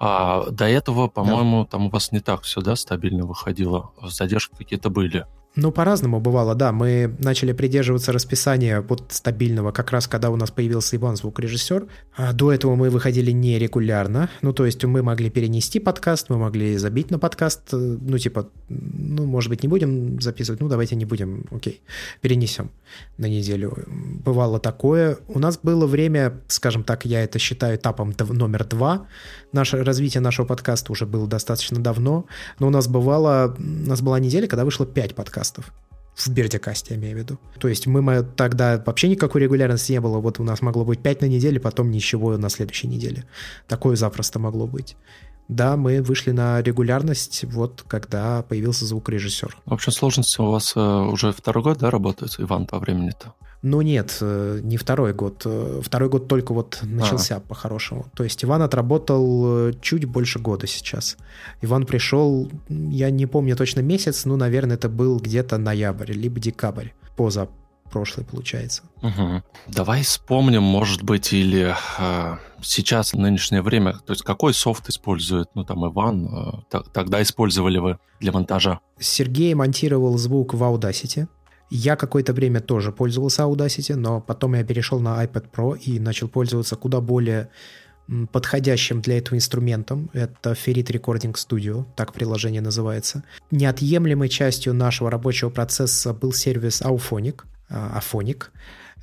[0.00, 1.70] А до этого, по-моему, да.
[1.70, 5.26] там у вас не так все, да, стабильно выходило, задержки какие-то были.
[5.56, 6.72] Ну, по-разному бывало, да.
[6.72, 11.86] Мы начали придерживаться расписания вот стабильного, как раз когда у нас появился Иван, звукорежиссер.
[12.16, 14.30] А до этого мы выходили нерегулярно.
[14.42, 17.72] Ну, то есть мы могли перенести подкаст, мы могли забить на подкаст.
[17.72, 21.82] Ну, типа, ну, может быть, не будем записывать, ну, давайте не будем, окей,
[22.20, 22.70] перенесем
[23.16, 23.76] на неделю.
[24.24, 25.18] Бывало такое.
[25.26, 29.06] У нас было время, скажем так, я это считаю этапом номер два.
[29.52, 32.26] Наше развитие нашего подкаста уже было достаточно давно,
[32.58, 35.72] но у нас бывало, у нас была неделя, когда вышло пять подкастов
[36.14, 37.38] в Бердикасте, я имею в виду.
[37.58, 40.18] То есть мы, тогда вообще никакой регулярности не было.
[40.18, 43.24] Вот у нас могло быть 5 на неделю, потом ничего на следующей неделе.
[43.68, 44.96] Такое запросто могло быть.
[45.46, 49.56] Да, мы вышли на регулярность, вот когда появился звукорежиссер.
[49.64, 53.32] В общем, сложности у вас э, уже второй год, да, работает, Иван, по времени-то?
[53.62, 55.42] Ну нет, э, не второй год.
[55.44, 57.40] Э, второй год только вот начался а.
[57.40, 58.06] по-хорошему.
[58.14, 61.16] То есть Иван отработал чуть больше года сейчас.
[61.60, 66.88] Иван пришел, я не помню точно месяц, ну, наверное, это был где-то ноябрь, либо декабрь,
[67.16, 67.48] поза
[67.88, 68.82] прошлый, получается.
[69.02, 69.42] Угу.
[69.68, 75.48] Давай вспомним, может быть, или э, сейчас, в нынешнее время, то есть какой софт использует,
[75.54, 78.80] ну, там, Иван, э, тогда использовали вы для монтажа?
[78.98, 81.28] Сергей монтировал звук в Audacity.
[81.70, 86.28] Я какое-то время тоже пользовался Audacity, но потом я перешел на iPad Pro и начал
[86.28, 87.48] пользоваться куда более
[88.32, 90.10] подходящим для этого инструментом.
[90.14, 93.22] Это Ferrit Recording Studio, так приложение называется.
[93.50, 98.50] Неотъемлемой частью нашего рабочего процесса был сервис Auphonic, Афоник.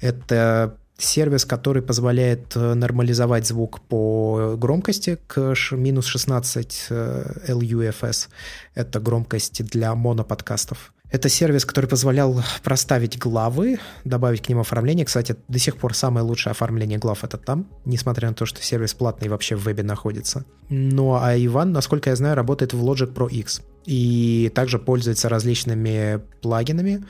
[0.01, 8.27] Это сервис, который позволяет э, нормализовать звук по громкости к минус 16 LUFS.
[8.29, 10.93] Э, Это громкость для моноподкастов.
[11.15, 15.05] Это сервис, который позволял проставить главы, добавить к ним оформление.
[15.05, 18.93] Кстати, до сих пор самое лучшее оформление глав это там, несмотря на то, что сервис
[18.93, 20.43] платный вообще в вебе находится.
[20.67, 26.19] Ну а Иван, насколько я знаю, работает в Logic Pro X и также пользуется различными
[26.41, 27.05] плагинами,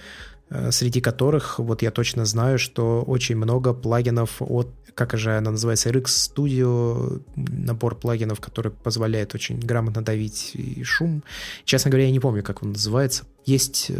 [0.70, 5.90] среди которых вот я точно знаю, что очень много плагинов от, как же она называется,
[5.90, 11.24] RX Studio, набор плагинов, который позволяет очень грамотно давить и шум.
[11.64, 13.26] Честно говоря, я не помню, как он называется.
[13.46, 13.96] Есть э,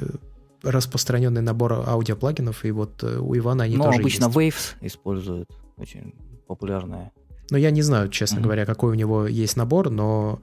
[0.64, 4.36] распространенный набор аудиоплагинов, и вот э, у Ивана они Но тоже обычно есть.
[4.36, 6.14] Waves используют, очень
[6.48, 7.12] популярная.
[7.50, 8.44] Но я не знаю, честно mm-hmm.
[8.44, 10.40] говоря, какой у него есть набор, но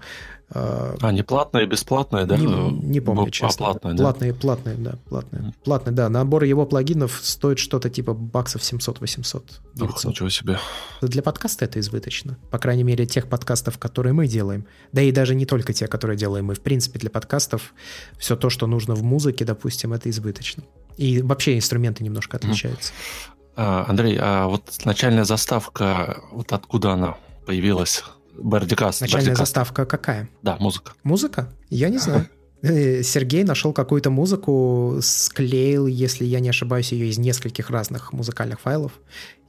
[0.54, 2.36] а, а, не платное, бесплатное, да?
[2.36, 3.68] Не, не помню, честно.
[3.68, 4.04] А платное, да?
[4.04, 5.42] Платные, платные, да, платные.
[5.42, 5.54] Mm.
[5.64, 6.08] Платные, да.
[6.10, 9.42] Набор его плагинов стоит что-то типа баксов 700-800.
[9.80, 10.58] Ох, ничего себе.
[11.00, 12.36] Для подкаста это избыточно.
[12.50, 14.66] По крайней мере, тех подкастов, которые мы делаем.
[14.92, 16.54] Да и даже не только те, которые делаем мы.
[16.54, 17.72] В принципе, для подкастов
[18.18, 20.64] все то, что нужно в музыке, допустим, это избыточно.
[20.98, 22.92] И вообще инструменты немножко отличаются.
[22.92, 23.31] Mm.
[23.56, 28.04] А, Андрей, а вот начальная заставка, вот откуда она появилась?
[28.36, 29.00] Бардикас.
[29.00, 29.48] Начальная Бардикас.
[29.48, 30.28] заставка какая?
[30.42, 30.92] Да, музыка.
[31.02, 31.48] Музыка?
[31.68, 32.28] Я не знаю.
[32.62, 38.60] Э, Сергей нашел какую-то музыку, склеил, если я не ошибаюсь, ее из нескольких разных музыкальных
[38.60, 38.92] файлов,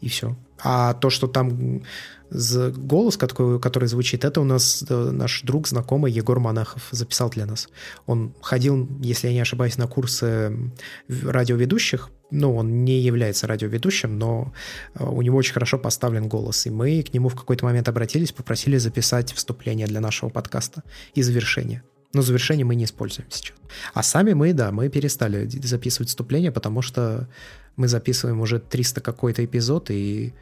[0.01, 0.35] и все.
[0.61, 1.83] А то, что там
[2.31, 7.69] голос, который, звучит, это у нас э, наш друг, знакомый Егор Монахов записал для нас.
[8.07, 10.71] Он ходил, если я не ошибаюсь, на курсы
[11.07, 14.53] радиоведущих, ну, он не является радиоведущим, но
[14.95, 16.65] э, у него очень хорошо поставлен голос.
[16.65, 20.81] И мы к нему в какой-то момент обратились, попросили записать вступление для нашего подкаста
[21.13, 21.83] и завершение.
[22.13, 23.57] Но завершение мы не используем сейчас.
[23.93, 27.27] А сами мы, да, мы перестали записывать вступление, потому что
[27.75, 30.33] мы записываем уже 300 какой-то эпизод, и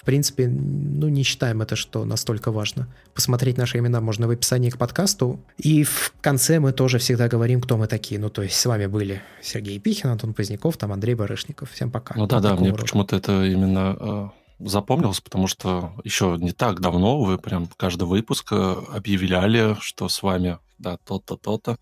[0.00, 2.88] в принципе, ну, не считаем это, что настолько важно.
[3.14, 5.38] Посмотреть наши имена можно в описании к подкасту.
[5.58, 8.18] И в конце мы тоже всегда говорим, кто мы такие.
[8.18, 11.70] Ну, то есть с вами были Сергей Пихин, Антон Поздняков, там Андрей Барышников.
[11.72, 12.14] Всем пока.
[12.16, 14.28] Ну да, да, мне почему-то это именно э,
[14.60, 20.22] запомнилось, потому что еще не так давно вы прям каждый выпуск э, объявляли, что с
[20.22, 21.76] вами да, то-то, то-то.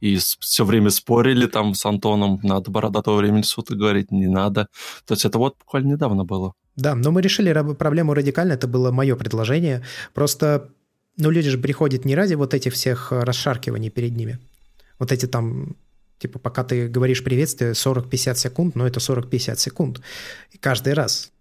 [0.00, 4.68] И все время спорили там с Антоном, надо бородатого времени суток говорить, не надо.
[5.06, 6.52] То есть это вот буквально недавно было.
[6.76, 9.82] Да, но мы решили проблему радикально, это было мое предложение.
[10.14, 10.68] Просто,
[11.16, 14.38] ну, люди же приходят не ради вот этих всех расшаркиваний перед ними.
[14.98, 15.76] Вот эти там,
[16.18, 20.00] типа, пока ты говоришь приветствие 40-50 секунд, но это 40-50 секунд.
[20.52, 21.31] И каждый раз.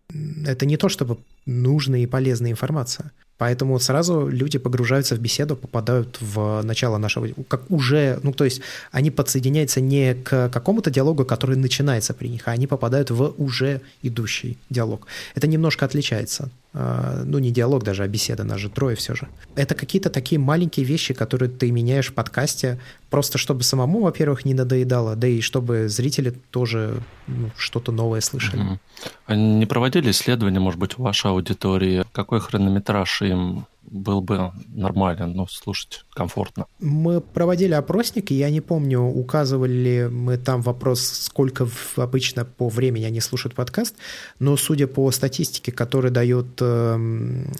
[0.45, 3.12] Это не то, чтобы нужная и полезная информация.
[3.38, 7.28] Поэтому сразу люди погружаются в беседу, попадают в начало нашего...
[7.47, 12.47] Как уже, ну, то есть они подсоединяются не к какому-то диалогу, который начинается при них,
[12.47, 15.08] а они попадают в уже идущий диалог.
[15.34, 16.50] Это немножко отличается.
[16.73, 19.27] А, ну, не диалог даже, а беседа, нас же трое все же.
[19.55, 22.79] Это какие-то такие маленькие вещи, которые ты меняешь в подкасте,
[23.10, 28.62] просто чтобы самому, во-первых, не надоедало, да и чтобы зрители тоже ну, что-то новое слышали.
[28.62, 29.36] Угу.
[29.36, 32.05] Не проводили исследования, может быть, в вашей аудитории?
[32.13, 36.65] Какой хронометраж им был бы нормально, но слушать комфортно.
[36.80, 42.69] Мы проводили опросник, и я не помню, указывали ли мы там вопрос, сколько обычно по
[42.69, 43.95] времени они слушают подкаст,
[44.39, 46.95] но судя по статистике, которую дает э,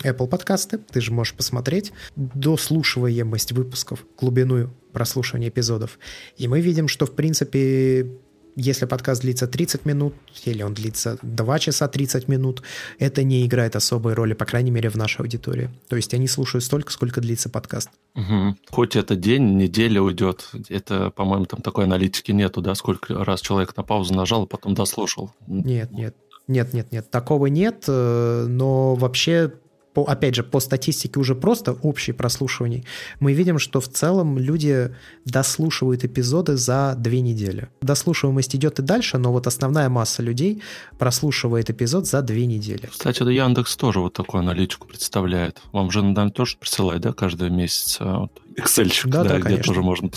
[0.04, 6.00] Apple подкасты, ты же можешь посмотреть, дослушиваемость выпусков, глубину прослушивания эпизодов.
[6.38, 8.08] И мы видим, что, в принципе,
[8.56, 10.14] если подкаст длится 30 минут,
[10.46, 12.62] или он длится 2 часа 30 минут,
[13.00, 15.70] это не играет особой роли, по крайней мере, в нашей аудитории.
[15.88, 17.90] То есть они слушают столько, сколько длится подкаст.
[18.16, 18.58] Угу.
[18.70, 23.76] Хоть это день, неделя уйдет, это, по-моему, там такой аналитики нету, да, сколько раз человек
[23.78, 25.34] на паузу нажал, и потом дослушал.
[25.48, 26.16] Нет, нет.
[26.48, 29.54] Нет, нет, нет, такого нет, э, но вообще
[29.94, 32.86] по, опять же, по статистике уже просто общей прослушиваний,
[33.20, 37.70] мы видим, что в целом люди дослушивают эпизоды за две недели.
[37.82, 40.62] Дослушиваемость идет и дальше, но вот основная масса людей
[40.98, 42.88] прослушивает эпизод за две недели.
[42.92, 45.62] Кстати, да Яндекс тоже вот такую аналитику представляет.
[45.72, 49.58] Вам же, наверное, тоже присылает, да, каждый месяц а, вот, Excel, да, да, да, где
[49.58, 50.10] тоже можно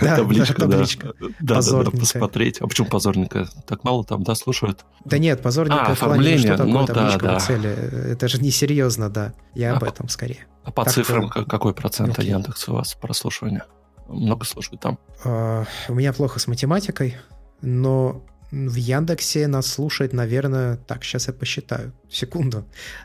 [0.00, 1.14] да, табличка, да, табличка.
[1.40, 2.60] Да, да, да, посмотреть.
[2.60, 3.48] А почему позорненько?
[3.66, 4.84] Так мало там, да, слушают?
[5.04, 7.38] Да нет, позорненько а, оформление, что такое ну, табличка да, да.
[7.38, 7.66] в Excel?
[7.66, 9.32] Это же не серьезно, да.
[9.54, 10.46] Я а об этом скорее.
[10.64, 11.44] А по так цифрам что...
[11.44, 12.24] какой процент okay.
[12.24, 13.64] Яндекс у вас прослушивания?
[14.08, 14.98] Много слушают там?
[15.24, 17.16] Uh, у меня плохо с математикой,
[17.62, 22.64] но в Яндексе нас слушает, наверное, так, сейчас я посчитаю, секунду,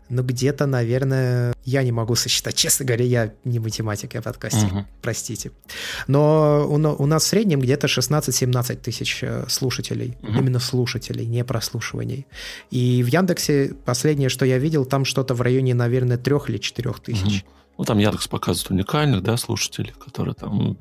[0.09, 4.85] но где-то, наверное, я не могу сосчитать, честно говоря, я не математик, я подкастер, угу.
[5.01, 5.51] простите.
[6.07, 10.39] Но у, у нас в среднем где-то 16-17 тысяч э, слушателей, угу.
[10.39, 12.25] именно слушателей, не прослушиваний.
[12.71, 16.93] И в Яндексе последнее, что я видел, там что-то в районе, наверное, 3 или 4
[17.03, 17.43] тысяч.
[17.43, 17.51] Угу.
[17.77, 20.77] Ну, там Яндекс показывает уникальных, да, слушателей, которые там...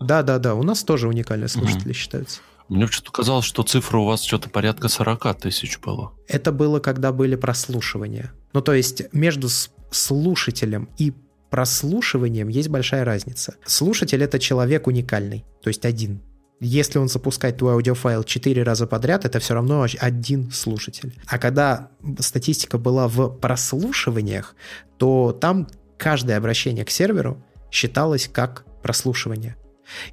[0.00, 1.94] Да, да, да, у нас тоже уникальные слушатели угу.
[1.94, 2.40] считаются.
[2.68, 6.12] Мне что-то казалось, что цифра у вас что-то порядка 40 тысяч было.
[6.28, 8.32] Это было, когда были прослушивания.
[8.52, 9.48] Ну, то есть между
[9.90, 11.12] слушателем и
[11.50, 13.56] прослушиванием есть большая разница.
[13.66, 16.22] Слушатель— это человек уникальный, то есть один.
[16.60, 21.18] Если он запускает твой аудиофайл четыре раза подряд, это все равно один слушатель.
[21.26, 24.54] А когда статистика была в прослушиваниях,
[24.96, 25.66] то там
[25.98, 29.56] каждое обращение к серверу считалось как прослушивание.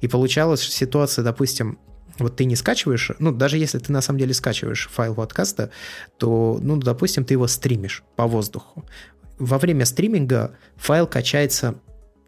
[0.00, 1.78] И получалась ситуация, допустим,
[2.24, 5.70] вот ты не скачиваешь, ну, даже если ты на самом деле скачиваешь файл подкаста,
[6.18, 8.84] то, ну, допустим, ты его стримишь по воздуху.
[9.38, 11.76] Во время стриминга файл качается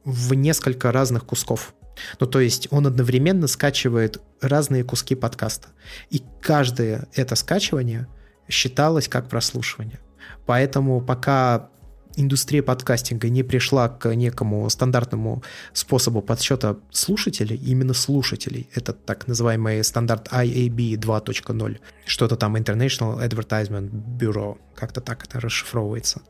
[0.05, 1.75] в несколько разных кусков.
[2.21, 5.69] Ну, то есть он одновременно скачивает разные куски подкаста.
[6.11, 8.07] И каждое это скачивание
[8.49, 10.01] считалось как прослушивание.
[10.47, 11.71] Поэтому пока
[12.17, 19.83] индустрия подкастинга не пришла к некому стандартному способу подсчета слушателей, именно слушателей, это так называемый
[19.85, 26.23] стандарт IAB 2.0, что-то там International Advertisement Bureau, как-то так это расшифровывается,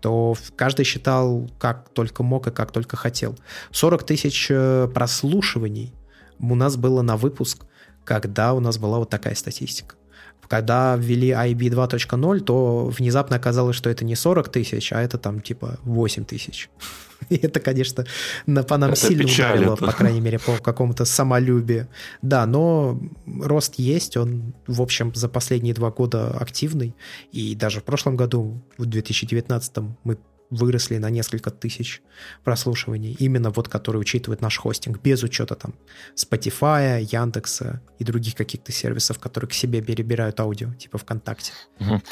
[0.00, 3.38] то каждый считал как только мог и как только хотел.
[3.72, 5.94] 40 тысяч э, прослушиваний
[6.38, 7.64] у нас было на выпуск,
[8.04, 9.96] когда у нас была вот такая статистика.
[10.50, 15.40] Когда ввели IB 2.0, то внезапно оказалось, что это не 40 тысяч, а это там
[15.40, 16.68] типа 8 тысяч.
[17.28, 18.04] И это, конечно,
[18.66, 21.86] по нам это сильно ударило, по крайней мере, по какому-то самолюбию.
[22.20, 26.96] Да, но рост есть, он, в общем, за последние два года активный.
[27.30, 30.18] И даже в прошлом году, в 2019 мы
[30.50, 32.02] выросли на несколько тысяч
[32.44, 35.74] прослушиваний, именно вот которые учитывают наш хостинг, без учета там
[36.16, 41.52] Spotify, Яндекса и других каких-то сервисов, которые к себе перебирают аудио, типа ВКонтакте.
[41.78, 42.02] Угу.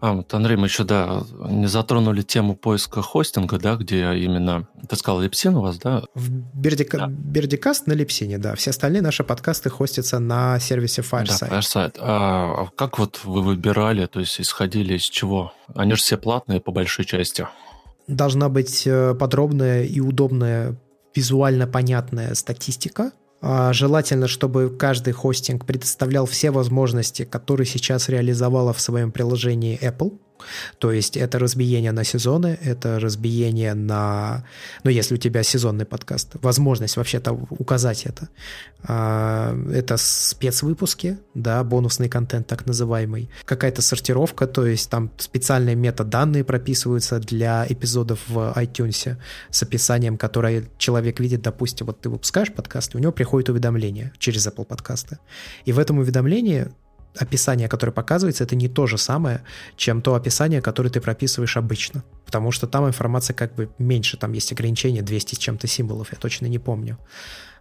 [0.00, 4.96] А, вот, Андрей, мы еще, да, не затронули тему поиска хостинга, да, где именно, ты
[4.96, 6.04] сказал, Липсин у вас, да?
[6.14, 6.98] В Бердика...
[6.98, 7.06] да.
[7.08, 8.54] Бердикаст на Липсине, да.
[8.54, 11.48] Все остальные наши подкасты хостятся на сервисе Fireside.
[11.50, 11.96] Да, Fireside.
[11.98, 15.52] А, а как вот вы выбирали, то есть исходили из чего?
[15.74, 17.46] Они же все платные по большой части
[18.08, 20.76] должна быть э, подробная и удобная,
[21.14, 23.12] визуально понятная статистика.
[23.40, 30.18] А, желательно, чтобы каждый хостинг предоставлял все возможности, которые сейчас реализовала в своем приложении Apple.
[30.78, 34.44] То есть это разбиение на сезоны, это разбиение на...
[34.84, 38.28] Ну, если у тебя сезонный подкаст, возможность вообще-то указать это.
[38.82, 43.30] А, это спецвыпуски, да, бонусный контент так называемый.
[43.44, 49.16] Какая-то сортировка, то есть там специальные метаданные прописываются для эпизодов в iTunes
[49.50, 54.12] с описанием, которое человек видит, допустим, вот ты выпускаешь подкаст, и у него приходит уведомление
[54.18, 55.18] через Apple подкасты.
[55.64, 56.68] И в этом уведомлении
[57.16, 59.44] описание, которое показывается, это не то же самое,
[59.76, 62.04] чем то описание, которое ты прописываешь обычно.
[62.26, 66.18] потому что там информация как бы меньше, там есть ограничение 200 с чем-то символов, я
[66.18, 66.98] точно не помню.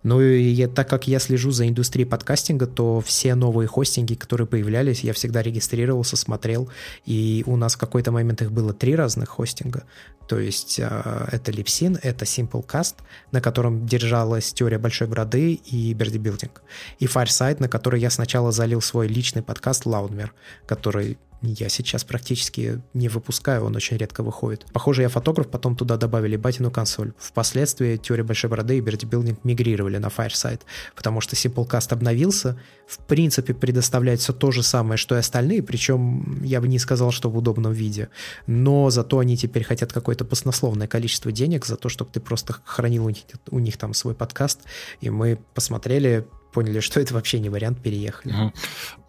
[0.03, 5.03] Ну и так как я слежу за индустрией подкастинга, то все новые хостинги, которые появлялись,
[5.03, 6.69] я всегда регистрировался, смотрел,
[7.05, 9.83] и у нас в какой-то момент их было три разных хостинга.
[10.27, 12.95] То есть э, это Lipsin, это Simplecast,
[13.31, 16.61] на котором держалась теория большой броды и Берди Билдинг.
[16.99, 20.29] И Fireside, на который я сначала залил свой личный подкаст Loudmer,
[20.65, 24.65] который я сейчас практически не выпускаю, он очень редко выходит.
[24.73, 27.13] Похоже, я фотограф, потом туда добавили батину консоль.
[27.17, 30.61] Впоследствии теория большой бороды и Билдинг мигрировали на Fireside,
[30.95, 36.43] потому что Simplecast обновился, в принципе предоставляет все то же самое, что и остальные, причем
[36.43, 38.09] я бы не сказал, что в удобном виде,
[38.47, 43.05] но зато они теперь хотят какое-то баснословное количество денег за то, чтобы ты просто хранил
[43.05, 44.61] у них, у них там свой подкаст,
[45.01, 48.33] и мы посмотрели, поняли, что это вообще не вариант, переехали.
[48.33, 48.53] Угу.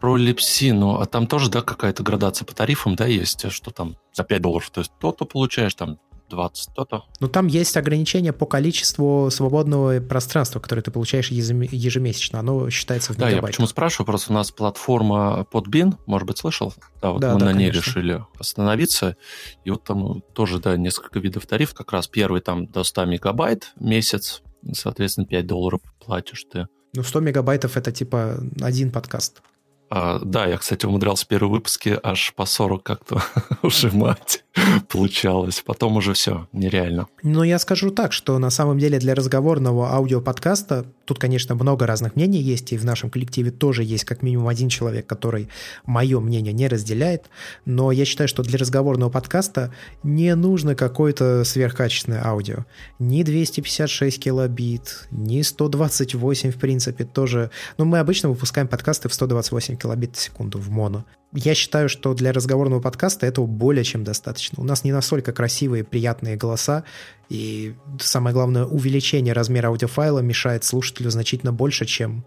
[0.00, 3.96] Про Липси, ну, а там тоже, да, какая-то градация по тарифам, да, есть, что там
[4.12, 5.98] за 5 долларов, то есть то-то получаешь, там
[6.28, 7.04] 20, то-то.
[7.20, 12.40] Ну, там есть ограничение по количеству свободного пространства, которое ты получаешь ежемесячно.
[12.40, 16.74] Оно считается в Да, я почему спрашиваю, просто у нас платформа Podbean, может быть, слышал?
[17.00, 17.88] Да, вот да, мы да, на ней конечно.
[17.88, 19.16] решили остановиться.
[19.64, 21.74] И вот там тоже, да, несколько видов тарифов.
[21.74, 26.68] Как раз первый там до 100 мегабайт в месяц, соответственно, 5 долларов платишь ты.
[26.94, 29.42] Ну, 100 мегабайтов это типа один подкаст.
[29.90, 33.22] А, да, я, кстати, умудрялся в первые выпуски аж по 40 как-то
[33.62, 34.44] ужимать
[34.88, 35.62] получалось.
[35.64, 37.06] Потом уже все, нереально.
[37.22, 42.16] Но я скажу так, что на самом деле для разговорного аудиоподкаста тут, конечно, много разных
[42.16, 45.48] мнений есть, и в нашем коллективе тоже есть как минимум один человек, который
[45.86, 47.26] мое мнение не разделяет,
[47.64, 52.66] но я считаю, что для разговорного подкаста не нужно какое-то сверхкачественное аудио.
[52.98, 57.50] Ни 256 килобит, ни 128, в принципе, тоже.
[57.78, 61.04] Ну, мы обычно выпускаем подкасты в 128 килобит в секунду в моно.
[61.32, 64.62] Я считаю, что для разговорного подкаста этого более чем достаточно.
[64.62, 66.84] У нас не настолько красивые, приятные голоса,
[67.28, 72.24] и самое главное, увеличение размера аудиофайла мешает слушателю значительно больше, чем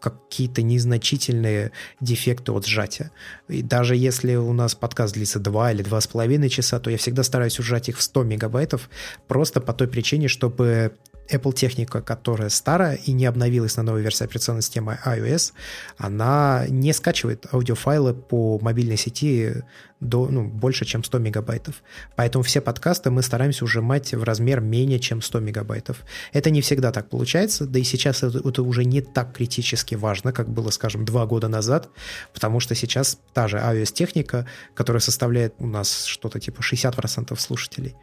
[0.00, 3.10] какие-то незначительные дефекты от сжатия.
[3.48, 7.58] И даже если у нас подкаст длится 2 или 2,5 часа, то я всегда стараюсь
[7.58, 8.90] ужать их в 100 мегабайтов,
[9.28, 10.92] просто по той причине, чтобы
[11.30, 15.52] Apple техника, которая старая и не обновилась на новой версии операционной системы iOS,
[15.96, 19.62] она не скачивает аудиофайлы по мобильной сети
[20.02, 21.82] до, ну, больше, чем 100 мегабайтов.
[22.16, 26.02] Поэтому все подкасты мы стараемся ужимать в размер менее, чем 100 мегабайтов.
[26.32, 30.32] Это не всегда так получается, да и сейчас это, это уже не так критически важно,
[30.32, 31.88] как было, скажем, два года назад,
[32.32, 37.94] потому что сейчас та же iOS-техника, которая составляет у нас что-то типа 60% слушателей,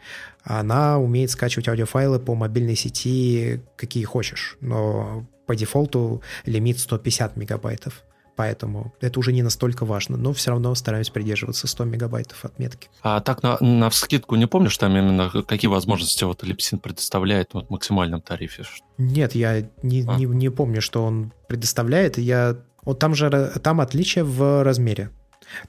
[0.43, 8.03] она умеет скачивать аудиофайлы по мобильной сети какие хочешь, но по дефолту лимит 150 мегабайтов
[8.39, 12.87] поэтому это уже не настолько важно, но все равно стараюсь придерживаться 100 мегабайтов отметки.
[13.03, 17.67] А так на, на вскидку не помнишь там именно какие возможности вот Lipsyn предоставляет вот,
[17.67, 18.63] в максимальном тарифе?
[18.97, 20.15] Нет, я не, а?
[20.15, 22.17] не, не помню, что он предоставляет.
[22.17, 23.29] Я, вот там же
[23.61, 25.09] там отличие в размере.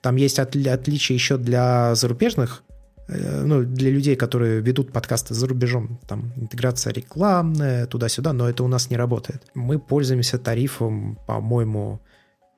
[0.01, 2.63] Там есть от, отличие еще для зарубежных
[3.09, 8.63] э, ну, для людей, которые ведут подкасты за рубежом, там интеграция рекламная, туда-сюда, но это
[8.63, 9.43] у нас не работает.
[9.55, 12.01] Мы пользуемся тарифом, по-моему,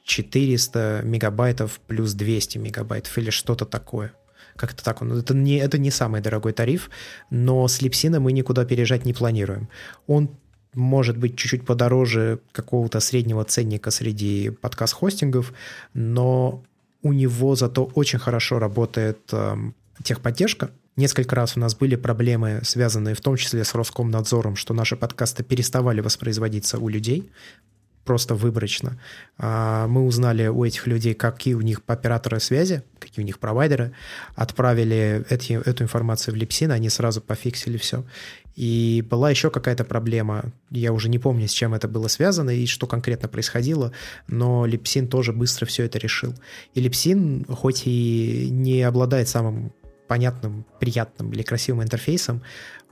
[0.05, 4.13] 400 мегабайтов плюс 200 мегабайтов или что-то такое.
[4.57, 5.03] Как-то так.
[5.03, 6.91] Это не, это не самый дорогой тариф,
[7.31, 9.69] но с Липсина мы никуда переезжать не планируем.
[10.07, 10.31] Он
[10.75, 15.53] может быть чуть-чуть подороже какого-то среднего ценника среди подкаст-хостингов,
[15.95, 16.63] но
[17.03, 19.57] у него зато очень хорошо работает э,
[20.03, 20.71] техподдержка.
[20.97, 25.43] Несколько раз у нас были проблемы, связанные в том числе с Роскомнадзором, что наши подкасты
[25.43, 27.31] переставали воспроизводиться у людей,
[28.05, 28.99] просто выборочно.
[29.39, 33.93] А, мы узнали у этих людей, какие у них операторы связи, какие у них провайдеры,
[34.35, 38.05] отправили эти, эту информацию в Липсин, они сразу пофиксили все.
[38.55, 42.67] И была еще какая-то проблема, я уже не помню, с чем это было связано и
[42.67, 43.93] что конкретно происходило,
[44.29, 46.35] но Липсин тоже быстро все это решил.
[46.75, 49.73] И Липсин, хоть и не обладает самым
[50.07, 52.43] понятным, приятным или красивым интерфейсом,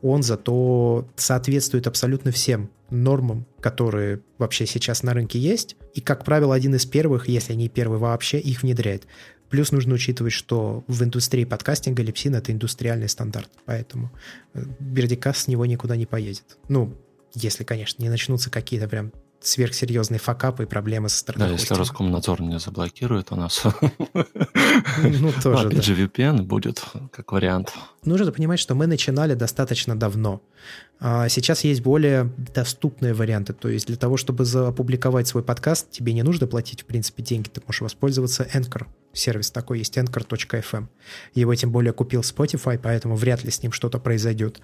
[0.01, 6.55] он зато соответствует абсолютно всем нормам, которые вообще сейчас на рынке есть, и, как правило,
[6.55, 9.07] один из первых, если не первый вообще, их внедряет.
[9.49, 14.13] Плюс нужно учитывать, что в индустрии подкастинга липсин— это индустриальный стандарт, поэтому
[14.55, 16.59] Бердикас с него никуда не поедет.
[16.69, 16.95] Ну,
[17.35, 22.43] если, конечно, не начнутся какие-то прям сверхсерьезные факапы и проблемы со стороны Да, если Роскомнадзор
[22.43, 23.65] не заблокирует у нас,
[25.03, 27.73] ну, тоже, опять же VPN будет как вариант.
[28.05, 30.43] Нужно понимать, что мы начинали достаточно давно.
[31.01, 33.55] А сейчас есть более доступные варианты.
[33.55, 37.49] То есть для того, чтобы опубликовать свой подкаст, тебе не нужно платить, в принципе, деньги.
[37.49, 38.87] Ты можешь воспользоваться Anchor.
[39.13, 40.89] Сервис такой есть, anchor.fm.
[41.35, 44.61] Его тем более купил Spotify, поэтому вряд ли с ним что-то произойдет.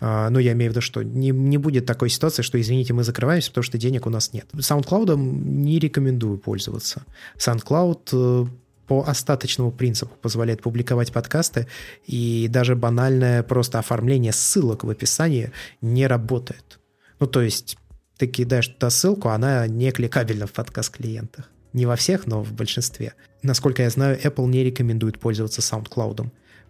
[0.00, 3.04] А, ну, я имею в виду, что не, не будет такой ситуации, что, извините, мы
[3.04, 4.46] закрываемся, потому что денег у нас нет.
[4.54, 7.02] SoundCloud не рекомендую пользоваться.
[7.36, 8.46] SoundCloud э,
[8.86, 11.66] по остаточному принципу позволяет публиковать подкасты,
[12.06, 16.78] и даже банальное просто оформление ссылок в описании не работает.
[17.20, 17.76] Ну, то есть
[18.16, 21.50] ты кидаешь туда ссылку, она не кликабельна в подкаст-клиентах.
[21.72, 23.14] Не во всех, но в большинстве.
[23.42, 26.28] Насколько я знаю, Apple не рекомендует пользоваться SoundCloud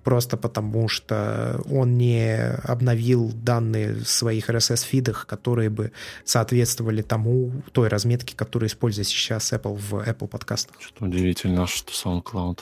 [0.09, 5.93] просто потому что он не обновил данные в своих RSS-фидах, которые бы
[6.25, 10.81] соответствовали тому, той разметке, которую использует сейчас Apple в Apple подкастах.
[10.81, 12.61] Что удивительно, что SoundCloud.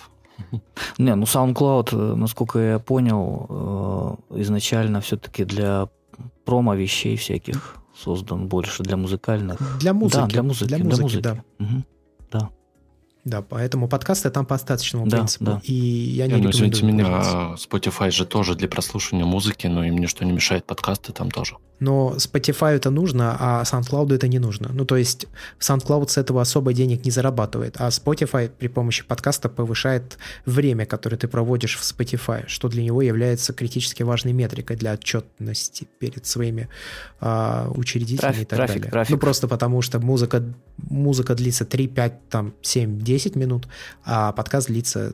[0.99, 5.89] Не, ну SoundCloud, э, насколько я понял, э, изначально все-таки для
[6.45, 9.79] промо-вещей всяких создан больше для музыкальных.
[9.79, 10.21] Для музыки.
[10.21, 10.69] Да, для музыки.
[10.69, 11.23] Для музыки, для музыки.
[11.23, 11.65] да.
[11.65, 11.85] Угу.
[13.27, 13.43] Да.
[13.43, 15.45] Поэтому подкасты там по остаточному Да, принципу.
[15.45, 15.61] да.
[15.65, 17.69] И я не Не, ну, извините меня, пользоваться.
[17.69, 21.57] Spotify же тоже для прослушивания музыки, но им ничто не мешает, подкасты там тоже.
[21.79, 24.71] Но Spotify это нужно, а SoundCloud это не нужно.
[24.73, 25.27] Ну, то есть
[25.61, 31.17] SoundCloud с этого особо денег не зарабатывает, а Spotify при помощи подкаста повышает время, которое
[31.17, 36.69] ты проводишь в Spotify, что для него является критически важной метрикой для отчетности перед своими
[37.21, 38.91] а, учредителями Трафик, и так трафик, далее.
[38.91, 39.11] трафик.
[39.11, 40.43] Ну, просто потому что музыка,
[40.79, 43.69] музыка длится 3, 5, там, 7, 10 минут,
[44.05, 45.13] а подкаст длится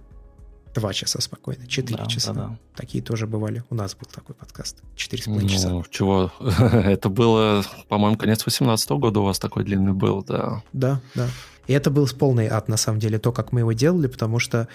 [0.74, 2.32] 2 часа спокойно, 4 Да, часа.
[2.32, 2.58] да, да.
[2.76, 3.62] Такие тоже бывали.
[3.70, 4.82] У нас был такой подкаст.
[4.96, 5.68] 4,5 часа.
[5.70, 6.32] Ну, чего?
[6.40, 10.62] Это было, по-моему, конец 18 года у вас такой длинный был, да.
[10.72, 11.28] Да, да.
[11.68, 14.66] И это был полный ад, на самом деле, то, как мы его делали, потому что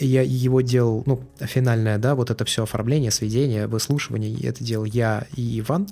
[0.00, 5.26] я его делал, ну, финальное, да, вот это все оформление, сведение, выслушивание, это делал я
[5.36, 5.86] и Иван.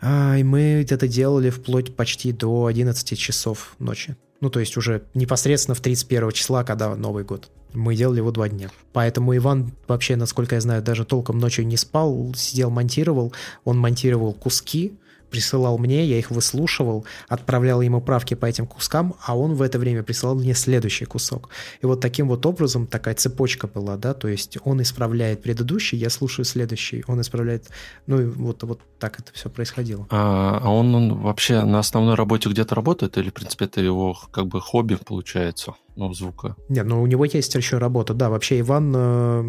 [0.00, 4.16] А, и мы это делали вплоть почти до 11 часов ночи.
[4.40, 7.50] Ну, то есть уже непосредственно в 31 числа, когда Новый год.
[7.76, 8.70] Мы делали его два дня.
[8.92, 13.32] Поэтому Иван вообще, насколько я знаю, даже толком ночью не спал, сидел, монтировал.
[13.64, 14.98] Он монтировал куски,
[15.30, 19.78] присылал мне, я их выслушивал, отправлял ему правки по этим кускам, а он в это
[19.78, 21.50] время присылал мне следующий кусок.
[21.82, 26.10] И вот таким вот образом такая цепочка была, да, то есть он исправляет предыдущий, я
[26.10, 27.68] слушаю следующий, он исправляет,
[28.06, 30.06] ну и вот, вот так это все происходило.
[30.10, 34.16] А, а он, он вообще на основной работе где-то работает или, в принципе, это его
[34.30, 36.56] как бы хобби получается, ну, звука?
[36.68, 39.42] Нет, но у него есть еще работа, да, вообще Иван, э,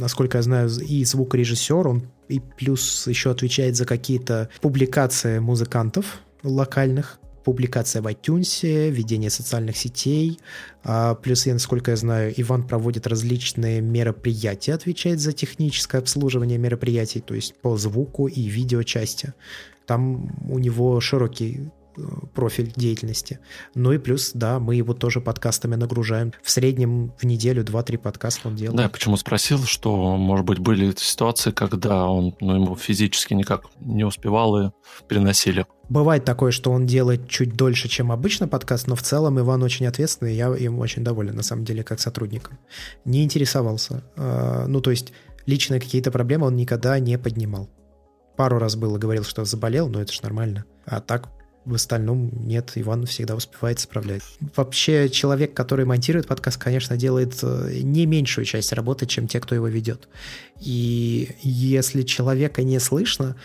[0.00, 7.20] насколько я знаю, и звукорежиссер, он и плюс еще отвечает за какие-то публикации музыкантов локальных,
[7.44, 10.38] публикация в iTunes, ведение социальных сетей.
[10.84, 17.20] А, плюс, я, насколько я знаю, Иван проводит различные мероприятия, отвечает за техническое обслуживание мероприятий,
[17.20, 19.32] то есть по звуку и видеочасти.
[19.86, 21.70] Там у него широкий
[22.34, 23.40] профиль деятельности.
[23.74, 26.32] Ну и плюс, да, мы его тоже подкастами нагружаем.
[26.42, 28.76] В среднем в неделю 2-3 подкаста он делает.
[28.76, 33.64] Да, я почему спросил, что, может быть, были ситуации, когда он, ну, ему физически никак
[33.80, 34.70] не успевал и
[35.08, 35.66] переносили.
[35.88, 39.86] Бывает такое, что он делает чуть дольше, чем обычно подкаст, но в целом Иван очень
[39.86, 42.58] ответственный, я им очень доволен, на самом деле, как сотрудником.
[43.06, 44.04] Не интересовался.
[44.16, 45.12] А, Ну, то есть,
[45.46, 47.68] личные какие-то проблемы он никогда не поднимал.
[48.36, 50.64] Пару раз было, говорил, что заболел, но это ж нормально.
[50.84, 51.28] А так,
[51.64, 54.22] в остальном нет, Иван всегда успевает справлять.
[54.56, 59.54] Вообще, человек, который монтирует подкаст, конечно, делает э, не меньшую часть работы, чем те, кто
[59.54, 60.08] его ведет.
[60.60, 63.36] И если человека не слышно,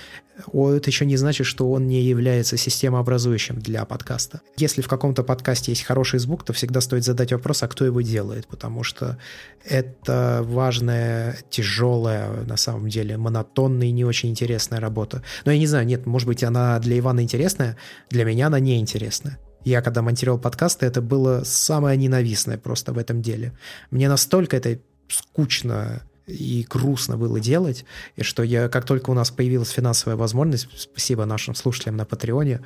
[0.52, 4.42] это еще не значит, что он не является системообразующим для подкаста.
[4.58, 8.02] Если в каком-то подкасте есть хороший звук, то всегда стоит задать вопрос, а кто его
[8.02, 9.18] делает, потому что
[9.64, 15.24] это важная, тяжелая, на самом деле, монотонная и не очень интересная работа.
[15.46, 17.78] Но я не знаю, нет, может быть, она для Ивана интересная,
[18.10, 19.40] для меня она неинтересная.
[19.64, 23.54] Я когда монтировал подкасты, это было самое ненавистное просто в этом деле.
[23.92, 29.32] Мне настолько это скучно и грустно было делать, и что я, как только у нас
[29.32, 32.62] появилась финансовая возможность, спасибо нашим слушателям на Патреоне,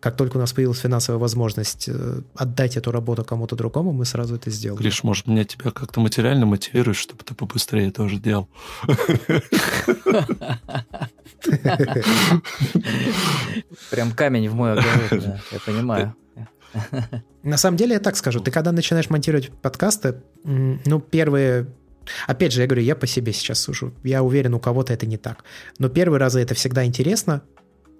[0.00, 4.36] как только у нас появилась финансовая возможность э, отдать эту работу кому-то другому, мы сразу
[4.36, 4.80] это сделали.
[4.80, 8.48] Гриш, может, мне тебя как-то материально мотивируешь, чтобы ты побыстрее тоже делал?
[13.90, 16.14] Прям камень в мой огород, да, я понимаю.
[17.42, 21.66] На самом деле, я так скажу, ты когда начинаешь монтировать подкасты, ну, первые...
[22.26, 23.92] Опять же, я говорю, я по себе сейчас сужу.
[24.02, 25.44] Я уверен, у кого-то это не так.
[25.78, 27.42] Но первые разы это всегда интересно,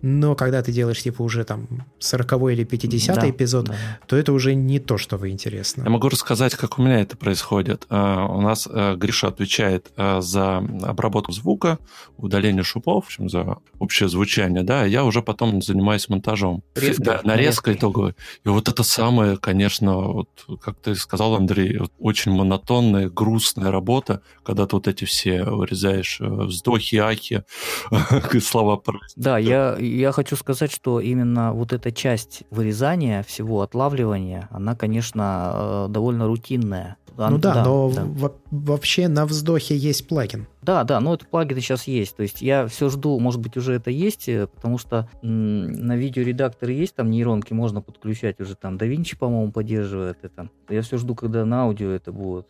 [0.02, 3.74] но когда ты делаешь типа уже там 40 или 50 да, эпизод, да.
[4.06, 5.82] то это уже не то, что вы интересно.
[5.82, 7.86] Я могу рассказать, как у меня это происходит.
[7.88, 11.78] А, у нас э, Гриша отвечает э, за обработку звука,
[12.16, 16.62] удаление шупов, в общем, за общее звучание, да, я уже потом занимаюсь монтажом.
[16.74, 18.14] Резко, да, нарезка итоговая.
[18.44, 20.28] И вот это самое, конечно, вот,
[20.60, 26.20] как ты сказал, Андрей, вот, очень монотонная, грустная работа, когда ты вот эти все вырезаешь
[26.20, 27.44] э, вздохи, ахи,
[28.40, 28.80] слова.
[29.16, 35.52] Да, я я хочу сказать, что именно вот эта часть вырезания всего, отлавливания, она, конечно,
[35.54, 36.96] э, довольно рутинная.
[37.16, 38.30] Ну да, да но да.
[38.52, 40.46] вообще на вздохе есть плагин.
[40.62, 42.16] Да, да, но этот плагин сейчас есть.
[42.16, 46.78] То есть я все жду, может быть, уже это есть, э, потому что на видеоредакторе
[46.78, 48.76] есть там нейронки, можно подключать уже там.
[48.76, 50.48] DaVinci, по-моему, поддерживает это.
[50.68, 52.46] Я все жду, когда на аудио это будет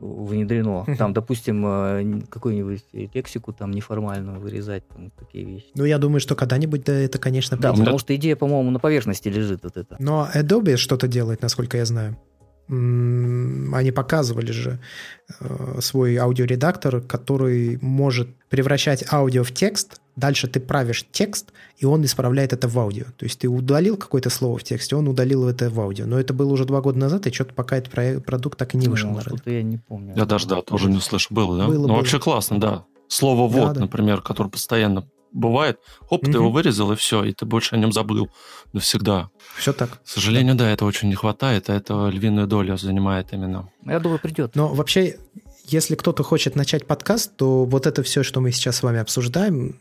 [0.00, 0.84] внедрено.
[0.98, 2.84] Там, допустим, э, какую-нибудь
[3.14, 5.66] лексику там неформальную вырезать, там такие вещи.
[5.74, 7.84] Ну, я думаю, что когда-нибудь да, это, конечно, Да, придет.
[7.84, 9.96] потому что идея, по-моему, на поверхности лежит вот это.
[9.98, 12.16] Но Adobe что-то делает, насколько я знаю.
[12.68, 14.78] Они показывали же
[15.40, 22.04] э, свой аудиоредактор, который может превращать аудио в текст, дальше ты правишь текст, и он
[22.04, 23.06] исправляет это в аудио.
[23.16, 26.06] То есть ты удалил какое-то слово в тексте, он удалил это в аудио.
[26.06, 28.88] Но это было уже два года назад, и что-то пока этот продукт так и не
[28.88, 29.42] вышел ну, на рынок.
[29.46, 30.14] я не помню.
[30.16, 31.28] Я даже, да, тоже не слышу.
[31.30, 31.66] Было, да?
[31.66, 31.96] Было, ну, было.
[31.98, 32.84] вообще классно, да.
[33.06, 36.32] Слово «вот», да, например, которое постоянно бывает, хоп, угу.
[36.32, 38.30] ты его вырезал, и все, и ты больше о нем забыл
[38.72, 39.30] навсегда.
[39.56, 40.02] Все так.
[40.02, 43.70] К сожалению, да, это очень не хватает, а это львиную долю занимает именно.
[43.84, 44.56] Я думаю, придет.
[44.56, 45.18] Но вообще,
[45.68, 49.78] если кто-то хочет начать подкаст, то вот это все, что мы сейчас с вами обсуждаем,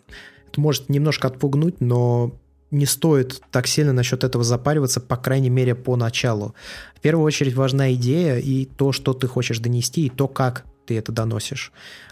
[0.49, 2.33] это может немножко отпугнуть, но
[2.71, 6.53] не стоит так сильно насчет этого запариваться, по крайней мере, по началу.
[6.95, 10.97] В первую очередь важна идея и то, что ты хочешь донести, и то, как ты
[10.97, 11.71] это доносишь.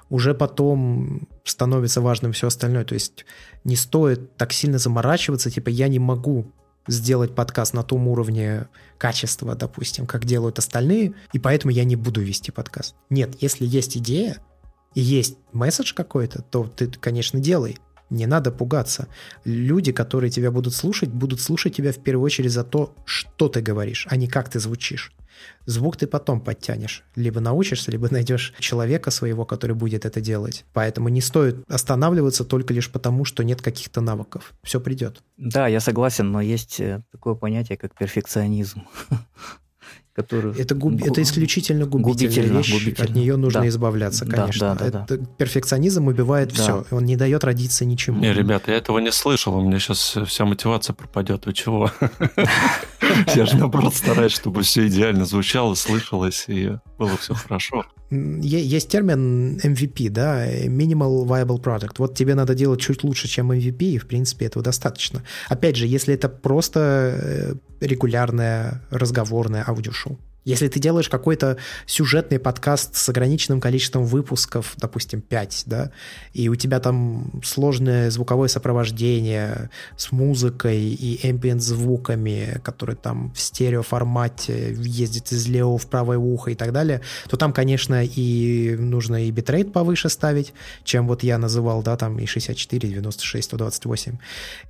[0.10, 2.86] Уже потом становится важным все остальное.
[2.86, 3.26] То есть
[3.64, 6.52] не стоит так сильно заморачиваться, типа я не могу
[6.88, 8.68] сделать подкаст на том уровне
[8.98, 12.96] качества, допустим, как делают остальные, и поэтому я не буду вести подкаст.
[13.10, 14.38] Нет, если есть идея
[14.94, 17.78] и есть месседж какой-то, то ты, конечно, делай.
[18.10, 19.08] Не надо пугаться.
[19.46, 23.62] Люди, которые тебя будут слушать, будут слушать тебя в первую очередь за то, что ты
[23.62, 25.12] говоришь, а не как ты звучишь.
[25.66, 27.04] Звук ты потом подтянешь.
[27.16, 30.66] Либо научишься, либо найдешь человека своего, который будет это делать.
[30.74, 34.54] Поэтому не стоит останавливаться только лишь потому, что нет каких-то навыков.
[34.64, 35.24] Все придет.
[35.38, 38.84] Да, я согласен, но есть э, такое понятие, как перфекционизм.
[40.16, 40.56] Которую...
[40.58, 41.02] Это, губ...
[41.04, 43.10] это исключительно губительная вещь, губительно.
[43.10, 43.68] от нее нужно да.
[43.68, 44.74] избавляться, конечно.
[44.74, 45.18] Да, да, да, это...
[45.18, 45.26] да.
[45.38, 46.62] Перфекционизм убивает да.
[46.62, 48.22] все, он не дает родиться ничему.
[48.22, 51.92] Не, ребята, я этого не слышал, у меня сейчас вся мотивация пропадет, вы чего?
[53.36, 57.86] Я же наоборот стараюсь, чтобы все идеально звучало, слышалось, и было все хорошо.
[58.12, 61.96] Есть термин MVP, да, Minimal Viable Product.
[61.98, 65.24] Вот тебе надо делать чуть лучше, чем MVP, и, в принципе, этого достаточно.
[65.50, 70.20] Опять же, если это просто э, регулярное разговорное аудиошоу.
[70.46, 75.92] Если ты делаешь какой-то сюжетный подкаст с ограниченным количеством выпусков, допустим, 5, да,
[76.34, 83.40] и у тебя там сложное звуковое сопровождение с музыкой и ambient звуками, которые там в
[83.40, 89.26] стереоформате ездит из левого в правое ухо и так далее, то там, конечно, и нужно
[89.26, 94.18] и битрейт повыше ставить, чем вот я называл, да, там и 64, 96, 128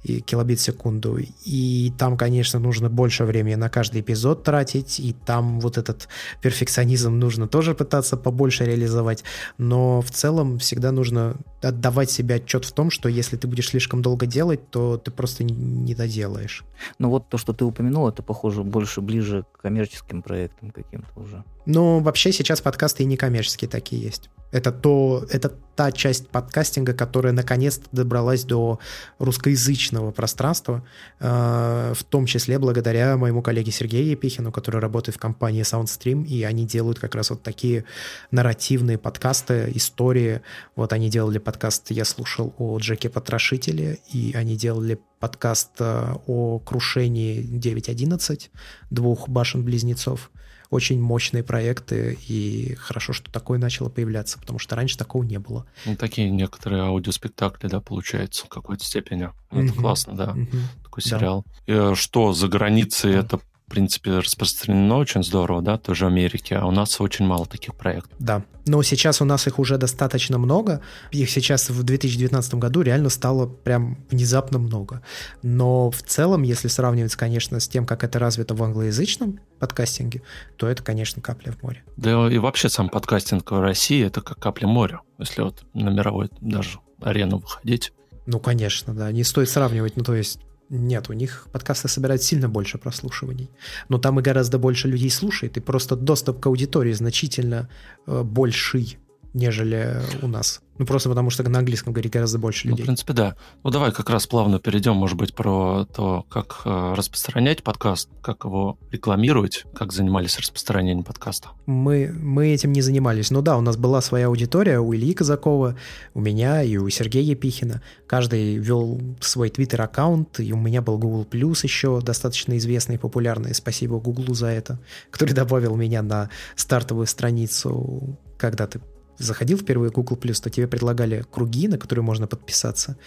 [0.03, 1.19] и килобит в секунду.
[1.43, 6.07] И там, конечно, нужно больше времени на каждый эпизод тратить, и там вот этот
[6.41, 9.23] перфекционизм нужно тоже пытаться побольше реализовать,
[9.57, 14.01] но в целом всегда нужно отдавать себе отчет в том, что если ты будешь слишком
[14.01, 16.63] долго делать, то ты просто не доделаешь.
[16.99, 21.43] Ну вот то, что ты упомянул, это похоже больше ближе к коммерческим проектам каким-то уже.
[21.65, 24.29] Ну, вообще сейчас подкасты и некоммерческие такие есть.
[24.51, 28.79] Это, то, это та часть подкастинга, которая наконец-то добралась до
[29.19, 30.85] русскоязычного пространства,
[31.19, 36.43] э, в том числе благодаря моему коллеге Сергею Епихину, который работает в компании SoundStream, и
[36.43, 37.83] они делают как раз вот такие
[38.31, 40.41] нарративные подкасты, истории.
[40.75, 46.59] Вот они делали подкаст «Я слушал о Джеке Потрошителе», и они делали подкаст э, о
[46.59, 48.49] крушении 9.11
[48.89, 50.29] двух башен-близнецов
[50.69, 55.65] очень мощные проекты, и хорошо, что такое начало появляться, потому что раньше такого не было.
[55.85, 59.29] Ну, такие некоторые аудиоспектакли, да, получается, в какой-то степени.
[59.51, 59.79] Это mm-hmm.
[59.79, 60.83] классно, да, mm-hmm.
[60.83, 61.45] такой сериал.
[61.67, 61.91] Да.
[61.91, 63.25] И, что за границей mm-hmm.
[63.25, 63.41] это
[63.75, 68.13] принципе, распространено очень здорово, да, тоже в Америке, а у нас очень мало таких проектов.
[68.19, 70.79] Да, но сейчас у нас их уже достаточно много,
[71.11, 75.01] их сейчас в 2019 году реально стало прям внезапно много.
[75.43, 80.21] Но в целом, если сравнивать, конечно, с тем, как это развито в англоязычном подкастинге,
[80.55, 81.83] то это, конечно, капля в море.
[81.97, 85.89] Да и вообще сам подкастинг в России– это как капля в море, если вот на
[85.89, 87.91] мировой даже арену выходить.
[88.25, 89.11] Ну, конечно, да.
[89.11, 89.97] Не стоит сравнивать.
[89.97, 90.39] Ну, то есть,
[90.69, 93.49] нет, у них подкасты собирают сильно больше прослушиваний.
[93.89, 97.69] Но там и гораздо больше людей слушает, и просто доступ к аудитории значительно
[98.07, 98.97] э, больший,
[99.35, 100.61] нежели у нас.
[100.77, 102.79] Ну, просто потому что на английском говорит гораздо больше людей.
[102.79, 103.35] Ну, в принципе, да.
[103.63, 108.43] Ну, давай как раз плавно перейдем, может быть, про то, как э, распространять подкаст, как
[108.43, 111.49] его рекламировать, как занимались распространением подкаста.
[111.65, 113.31] Мы, мы этим не занимались.
[113.31, 115.77] Ну да, у нас была своя аудитория у Ильи Казакова,
[116.13, 117.81] у меня и у Сергея Епихина.
[118.07, 123.53] Каждый вел свой твиттер-аккаунт, и у меня был Google Plus еще достаточно известный и популярный.
[123.53, 124.79] Спасибо Гуглу за это,
[125.09, 128.81] который добавил меня на стартовую страницу, когда ты
[129.17, 132.97] заходил впервые в Google+, то тебе предлагали круги, на которые можно подписаться.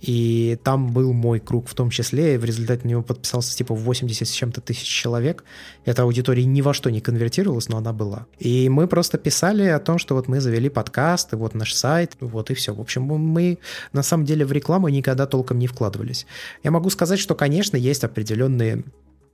[0.00, 3.74] И там был мой круг в том числе, и в результате на него подписался типа
[3.74, 5.44] 80 с чем-то тысяч человек.
[5.84, 8.26] Эта аудитория ни во что не конвертировалась, но она была.
[8.38, 12.12] И мы просто писали о том, что вот мы завели подкаст, и вот наш сайт,
[12.20, 12.74] вот и все.
[12.74, 13.58] В общем, мы
[13.92, 16.26] на самом деле в рекламу никогда толком не вкладывались.
[16.62, 18.84] Я могу сказать, что, конечно, есть определенные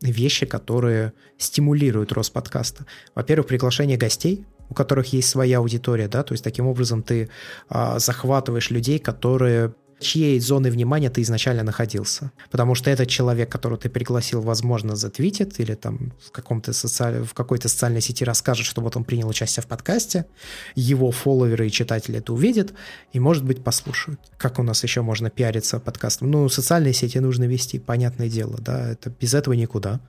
[0.02, 2.86] вещи, которые стимулируют рост подкаста.
[3.14, 7.28] Во-первых, приглашение гостей, у которых есть своя аудитория, да, то есть таким образом ты
[7.68, 12.32] а, захватываешь людей, которые чьей зоны внимания ты изначально находился.
[12.50, 17.22] Потому что этот человек, которого ты пригласил, возможно, затвитит или там в, каком-то социаль...
[17.22, 20.26] в какой-то социальной сети расскажет, что вот он принял участие в подкасте,
[20.74, 22.74] его фолловеры и читатели это увидят
[23.12, 24.20] и, может быть, послушают.
[24.36, 26.30] Как у нас еще можно пиариться подкастом?
[26.30, 30.00] Ну, социальные сети нужно вести, понятное дело, да, это без этого никуда.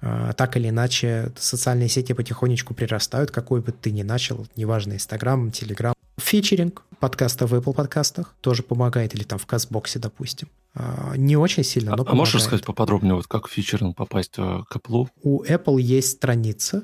[0.00, 5.50] А, так или иначе, социальные сети потихонечку прирастают, какой бы ты ни начал, неважно, Инстаграм,
[5.50, 5.94] Телеграм.
[6.18, 10.48] Фичеринг подкаста в Apple подкастах тоже помогает, или там в Казбоксе, допустим.
[10.74, 12.14] А, не очень сильно, но а, помогает.
[12.14, 15.08] А можешь рассказать поподробнее, вот как фичеринг попасть э, к Apple?
[15.22, 16.82] У Apple есть страница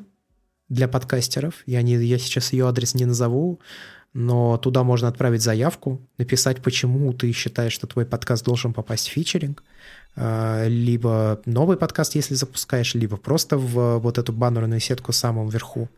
[0.68, 1.62] для подкастеров.
[1.66, 3.60] Я, не, я сейчас ее адрес не назову,
[4.16, 9.12] но туда можно отправить заявку, написать, почему ты считаешь, что твой подкаст должен попасть в
[9.12, 9.62] фичеринг.
[10.16, 15.50] А, либо новый подкаст, если запускаешь, либо просто в вот эту баннерную сетку в самом
[15.50, 15.90] верху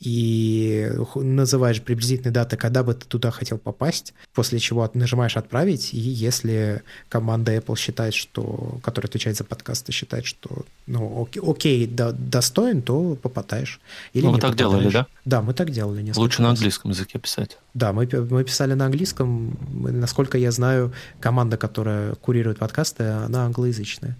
[0.00, 5.98] и называешь приблизительные даты, когда бы ты туда хотел попасть, после чего нажимаешь «Отправить», и
[5.98, 12.12] если команда Apple считает, что, которая отвечает за подкасты, считает, что ну, окей, окей да,
[12.12, 13.80] достоин, то попадаешь.
[14.12, 14.80] Или ну, вы так попадаешь.
[14.82, 15.06] делали, да?
[15.24, 16.12] Да, мы так делали.
[16.16, 16.44] Лучше раз.
[16.44, 17.58] на английском языке писать.
[17.72, 19.56] Да, мы, мы писали на английском.
[19.72, 24.16] Насколько я знаю, команда, которая курирует подкасты, она англоязычная.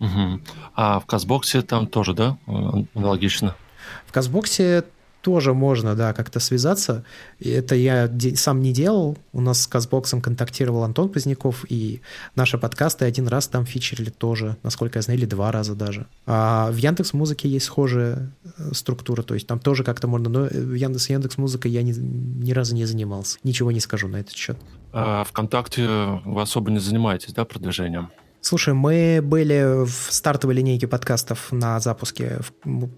[0.00, 0.40] Угу.
[0.74, 2.38] А в Казбоксе там тоже, да,
[2.94, 3.54] аналогично?
[4.06, 4.84] В Казбоксе
[5.22, 7.04] тоже можно, да, как-то связаться.
[7.40, 9.18] Это я сам не делал.
[9.32, 12.00] У нас с Казбоксом контактировал Антон Поздняков, и
[12.34, 16.06] наши подкасты один раз там фичерили тоже, насколько я знаю, или два раза даже.
[16.26, 20.40] А в Яндекс Музыке есть схожая э, структура, то есть там тоже как-то можно, но
[20.44, 23.38] в Яндекс, Яндекс Музыка я ни, ни разу не занимался.
[23.44, 24.58] Ничего не скажу на этот счет.
[24.92, 25.86] А ВКонтакте
[26.24, 28.10] вы особо не занимаетесь, да, продвижением?
[28.42, 32.40] Слушай, мы были в стартовой линейке подкастов на запуске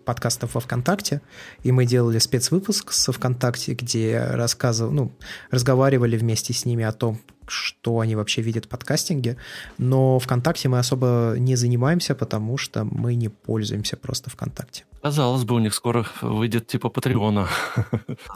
[0.05, 1.21] подкастов во ВКонтакте,
[1.65, 5.13] и мы делали спецвыпуск со ВКонтакте, где рассказывали, ну,
[5.51, 9.37] разговаривали вместе с ними о том, что они вообще видят в подкастинге,
[9.79, 14.85] но ВКонтакте мы особо не занимаемся, потому что мы не пользуемся просто ВКонтакте.
[15.03, 17.49] Казалось бы, у них скоро выйдет типа Патреона.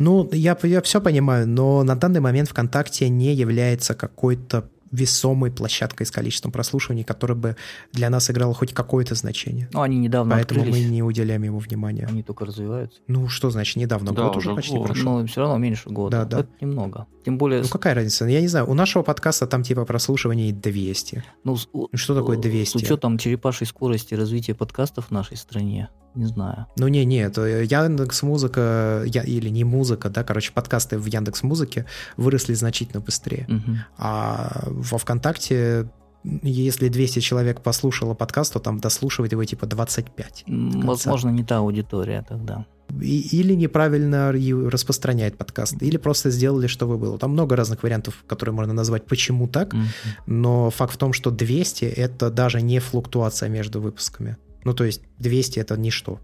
[0.01, 6.05] Ну, я, я все понимаю, но на данный момент ВКонтакте не является какой-то весомой площадкой
[6.05, 7.57] с количеством прослушиваний, которая бы
[7.93, 9.68] для нас играла хоть какое-то значение.
[9.72, 10.84] Ну, они недавно Поэтому открылись.
[10.84, 12.07] мы не уделяем ему внимания.
[12.07, 13.01] Они только развиваются.
[13.07, 14.12] Ну, что значит недавно?
[14.12, 14.87] Да, год уже почти год.
[14.87, 15.20] прошел.
[15.20, 16.18] Но все равно меньше года.
[16.18, 16.41] Да, да.
[16.41, 17.07] Это немного.
[17.24, 17.62] Тем более...
[17.62, 18.24] Ну, какая разница?
[18.26, 18.68] Я не знаю.
[18.70, 21.24] У нашего подкаста там типа прослушиваний 200.
[21.45, 22.78] Ну, ну что такое 200?
[22.78, 26.67] С учетом черепашей скорости развития подкастов в нашей стране, не знаю.
[26.77, 31.43] Ну не, не, это Яндекс Музыка я, или не музыка, да, короче, подкасты в Яндекс
[31.43, 31.87] Музыке
[32.17, 33.47] выросли значительно быстрее.
[33.49, 33.77] Угу.
[33.99, 35.89] А во ВКонтакте
[36.43, 40.45] если 200 человек послушало подкаст, то там дослушивает его типа 25.
[40.49, 42.67] Возможно, не та аудитория тогда.
[43.01, 47.19] И, или неправильно распространяет подкаст, или просто сделали, чтобы было.
[47.19, 49.87] Там много разных вариантов, которые можно назвать почему так, mm-hmm.
[50.27, 54.37] но факт в том, что 200— это даже не флуктуация между выпусками.
[54.67, 56.19] Ну, то есть 200— это ничто.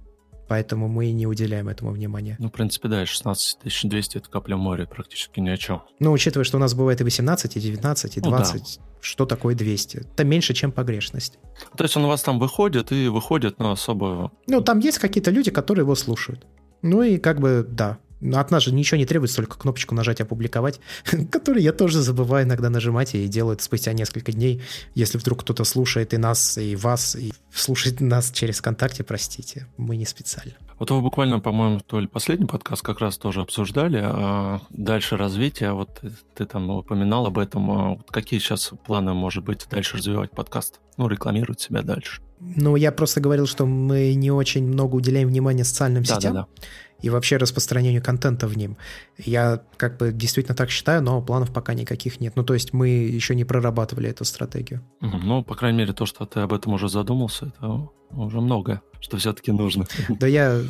[0.49, 2.34] Поэтому мы не уделяем этому внимания.
[2.40, 5.82] Ну, в принципе, да, 16 200— это капля моря, практически ни о чем.
[6.01, 8.99] Ну, учитывая, что у нас бывает и 18, и 19, и 20, ну, да.
[9.01, 9.97] что такое 200?
[9.99, 11.38] Это меньше, чем погрешность.
[11.76, 14.32] То есть он у вас там выходит и выходит, но особо...
[14.49, 16.45] Ну, там есть какие-то люди, которые его слушают.
[16.82, 20.20] Ну и как бы, да, но от нас же ничего не требуется, только кнопочку нажать
[20.20, 20.80] «Опубликовать»,
[21.30, 24.62] который я тоже забываю иногда нажимать и делаю это спустя несколько дней,
[24.94, 29.96] если вдруг кто-то слушает и нас, и вас, и слушать нас через ВКонтакте, простите, мы
[29.96, 30.54] не специально.
[30.78, 35.72] Вот вы буквально, по-моему, то ли последний подкаст как раз тоже обсуждали, а дальше развитие,
[35.72, 36.02] вот
[36.34, 40.80] ты там упоминал об этом, а вот какие сейчас планы, может быть, дальше развивать подкаст,
[40.96, 42.22] ну, рекламировать себя дальше?
[42.40, 46.34] Ну, я просто говорил, что мы не очень много уделяем внимания социальным да, сетям.
[46.34, 46.62] Да, да
[47.03, 48.76] и вообще распространению контента в ним.
[49.18, 52.34] Я как бы действительно так считаю, но планов пока никаких нет.
[52.36, 54.80] Ну, то есть мы еще не прорабатывали эту стратегию.
[55.00, 59.16] Ну, по крайней мере, то, что ты об этом уже задумался, это уже много, что
[59.16, 59.86] все-таки нужно.
[60.09, 60.64] Да я э,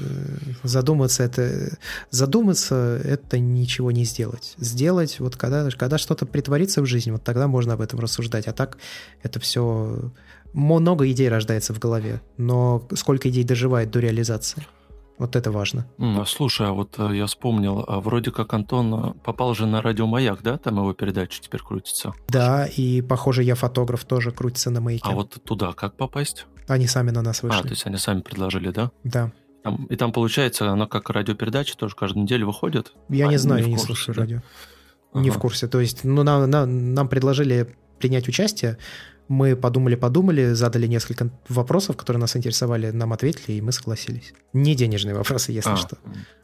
[0.63, 1.77] задуматься это...
[2.11, 4.55] Задуматься— это ничего не сделать.
[4.59, 8.47] Сделать, вот когда, когда что-то притворится в жизнь, вот тогда можно об этом рассуждать.
[8.47, 8.79] А так
[9.23, 10.13] это все...
[10.55, 14.67] Много идей рождается в голове, но сколько идей доживает до реализации?
[15.19, 15.87] Вот это важно.
[16.27, 20.07] Слушай, а вот э, я вспомнил, а вроде как Антон э, попал же на радио
[20.07, 20.59] «Маяк», да?
[20.59, 22.13] Там его передача теперь крутится.
[22.29, 25.05] Да, и, похоже, я фотограф тоже крутится на «Маяке».
[25.05, 26.47] А вот туда как попасть?
[26.67, 27.59] Они сами на нас вышли.
[27.59, 28.91] А, то есть они сами предложили, да?
[29.05, 29.33] Да.
[29.63, 32.93] Там, и там, получается, оно как радиопередача тоже каждую неделю выходит?
[33.09, 34.41] Я а, не знаю, не я не слушаю радио.
[35.13, 35.23] Ага.
[35.23, 35.69] Не в курсе.
[35.69, 38.79] То есть, ну, нам, нам, нам предложили принять участие,
[39.33, 44.35] мы подумали-подумали, задали несколько вопросов, которые нас интересовали, нам ответили, и мы согласились.
[44.53, 45.77] Не денежные вопросы, если а.
[45.77, 45.97] что.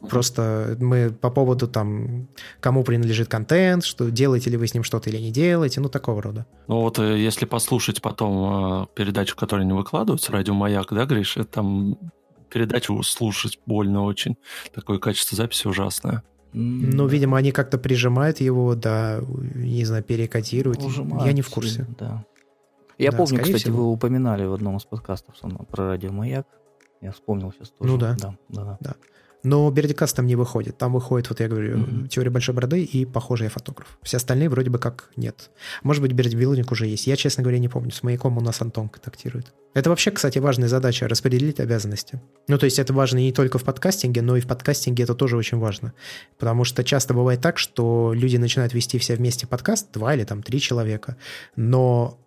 [0.09, 2.27] Просто мы по поводу там,
[2.59, 6.21] кому принадлежит контент, что делаете ли вы с ним что-то или не делаете, ну, такого
[6.21, 6.47] рода.
[6.67, 11.37] Ну вот э, если послушать потом э, передачу, которую не выкладываются, радио «Маяк», да, Гриш,
[11.51, 11.97] там
[12.49, 14.35] передачу слушать больно очень.
[14.73, 16.23] Такое качество записи ужасное.
[16.53, 19.21] Ну, видимо, они как-то прижимают его, да,
[19.53, 20.83] не знаю, перекодируют.
[20.83, 21.85] Ужимают, Я не в курсе.
[21.99, 22.25] Да.
[22.99, 23.85] Я да, помню, кстати, всего.
[23.85, 25.35] вы упоминали в одном из подкастов
[25.71, 26.45] про радио «Маяк».
[27.01, 27.91] Я вспомнил сейчас тоже.
[27.91, 28.15] Ну да.
[28.19, 28.77] Да, да.
[28.81, 28.95] да.
[29.41, 30.77] Но Бердикаст там не выходит.
[30.77, 32.07] Там выходит, вот я говорю, mm-hmm.
[32.09, 33.97] теория большой бороды и похожий я фотограф.
[34.03, 35.49] Все остальные вроде бы как нет.
[35.81, 37.07] Может быть, Бердбилдинг уже есть.
[37.07, 37.91] Я, честно говоря, не помню.
[37.91, 39.53] С маяком у нас Антон контактирует.
[39.73, 42.21] Это вообще, кстати, важная задача— распределить обязанности.
[42.49, 45.37] Ну, то есть это важно не только в подкастинге, но и в подкастинге это тоже
[45.37, 45.93] очень важно.
[46.37, 50.43] Потому что часто бывает так, что люди начинают вести все вместе подкаст, два или там
[50.43, 51.15] три человека,
[51.55, 52.19] но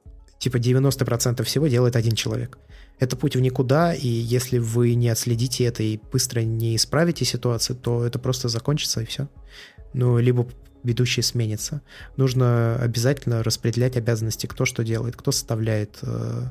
[0.42, 2.58] типа 90% всего делает один человек.
[2.98, 7.76] Это путь в никуда, и если вы не отследите это и быстро не исправите ситуацию,
[7.76, 9.28] то это просто закончится и все.
[9.94, 10.48] Ну, либо
[10.82, 11.80] ведущий сменится.
[12.16, 16.48] Нужно обязательно распределять обязанности, кто что делает, кто составляет э,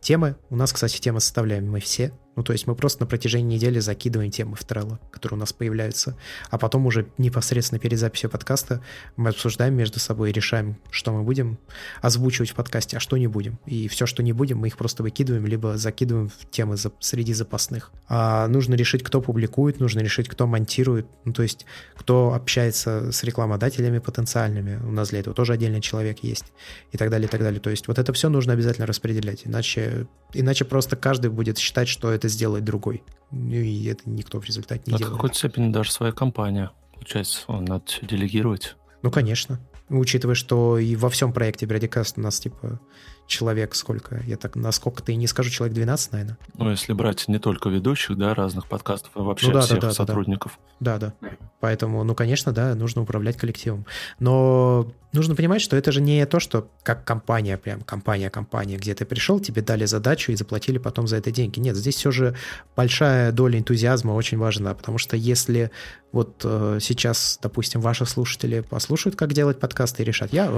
[0.00, 0.36] темы.
[0.48, 2.12] У нас, кстати, темы составляем мы все.
[2.36, 5.52] Ну, то есть мы просто на протяжении недели закидываем темы в Trello, которые у нас
[5.52, 6.16] появляются,
[6.50, 8.82] а потом уже непосредственно перед записью подкаста
[9.16, 11.58] мы обсуждаем между собой и решаем, что мы будем
[12.02, 13.58] озвучивать в подкасте, а что не будем.
[13.66, 17.32] И все, что не будем, мы их просто выкидываем, либо закидываем в темы за, среди
[17.34, 17.92] запасных.
[18.08, 23.22] А нужно решить, кто публикует, нужно решить, кто монтирует, ну, то есть кто общается с
[23.24, 24.80] рекламодателями потенциальными.
[24.84, 26.52] У нас для этого тоже отдельный человек есть
[26.92, 27.60] и так далее, и так далее.
[27.60, 32.10] То есть вот это все нужно обязательно распределять, иначе, иначе просто каждый будет считать, что
[32.10, 33.02] это это сделает другой.
[33.30, 35.12] Ну, и это никто в результате не а делает.
[35.12, 36.70] В какой-то степени даже своя компания.
[36.94, 38.76] Получается, надо все делегировать.
[39.02, 39.60] Ну, конечно.
[39.90, 42.80] Учитывая, что и во всем проекте Брадикаст у нас, типа,
[43.26, 44.22] человек сколько?
[44.26, 46.38] Я так, насколько-то и не скажу, человек 12, наверное.
[46.56, 49.88] Ну, если брать не только ведущих, да, разных подкастов, а вообще ну, да, всех да,
[49.88, 50.58] да, сотрудников.
[50.80, 51.12] Да, да.
[51.60, 53.84] Поэтому, ну, конечно, да, нужно управлять коллективом.
[54.18, 59.04] Но нужно понимать, что это же не то, что как компания, прям компания-компания, где ты
[59.04, 61.60] пришел, тебе дали задачу и заплатили потом за это деньги.
[61.60, 62.36] Нет, здесь все же
[62.76, 65.70] большая доля энтузиазма очень важна, потому что если
[66.12, 70.50] вот э, сейчас, допустим, ваши слушатели послушают, как делать подкасты и решат, я,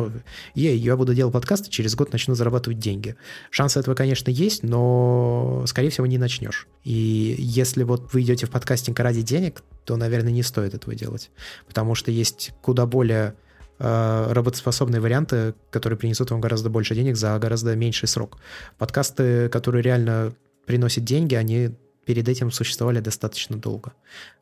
[0.55, 3.17] я, я буду делать подкасты, через год начну зарабатывать деньги.
[3.51, 6.67] Шансы этого, конечно, есть, но, скорее всего, не начнешь.
[6.85, 11.31] И если вот вы идете в подкастинг ради денег, то, наверное, не стоит этого делать.
[11.67, 13.46] Потому что есть куда более э,
[13.79, 18.39] работоспособные варианты, которые принесут вам гораздо больше денег за гораздо меньший срок.
[18.79, 20.33] Подкасты, которые реально
[20.67, 21.71] приносят деньги, они
[22.07, 23.93] перед этим существовали достаточно долго.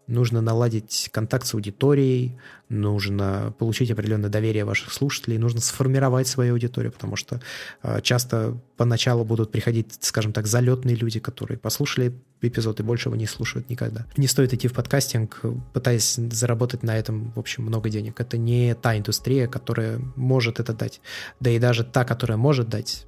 [0.07, 2.39] Нужно наладить контакт с аудиторией,
[2.69, 7.41] нужно получить определенное доверие ваших слушателей, нужно сформировать свою аудиторию, потому что
[7.83, 12.13] э, часто поначалу будут приходить, скажем так, залетные люди, которые послушали
[12.43, 14.05] эпизод и больше его не слушают никогда.
[14.19, 15.41] Не стоит идти в подкастинг,
[15.73, 18.21] пытаясь заработать на этом, в общем, много денег.
[18.21, 21.01] Это не та индустрия, которая может это дать.
[21.41, 23.07] Да и даже та, которая может дать,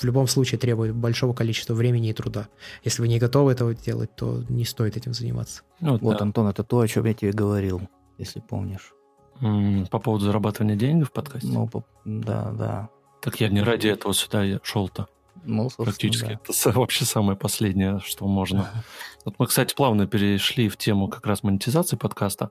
[0.00, 2.48] в любом случае требует большого количества времени и труда.
[2.84, 5.62] Если вы не готовы этого делать, то не стоит этим заниматься.
[5.80, 6.22] Ну, вот, да.
[6.24, 7.82] Антон, это то, о чем я тебе говорил,
[8.18, 8.92] если помнишь.
[9.90, 11.48] По поводу зарабатывания денег в подкасте?
[11.48, 11.84] Ну, по...
[12.04, 12.88] да, да.
[13.20, 15.08] Так я не ради этого сюда шел-то.
[15.44, 16.38] Ну, Практически.
[16.46, 16.54] Да.
[16.54, 18.70] Это вообще самое последнее, что можно.
[19.24, 22.50] Вот мы, кстати, плавно перешли в тему как раз монетизации подкаста.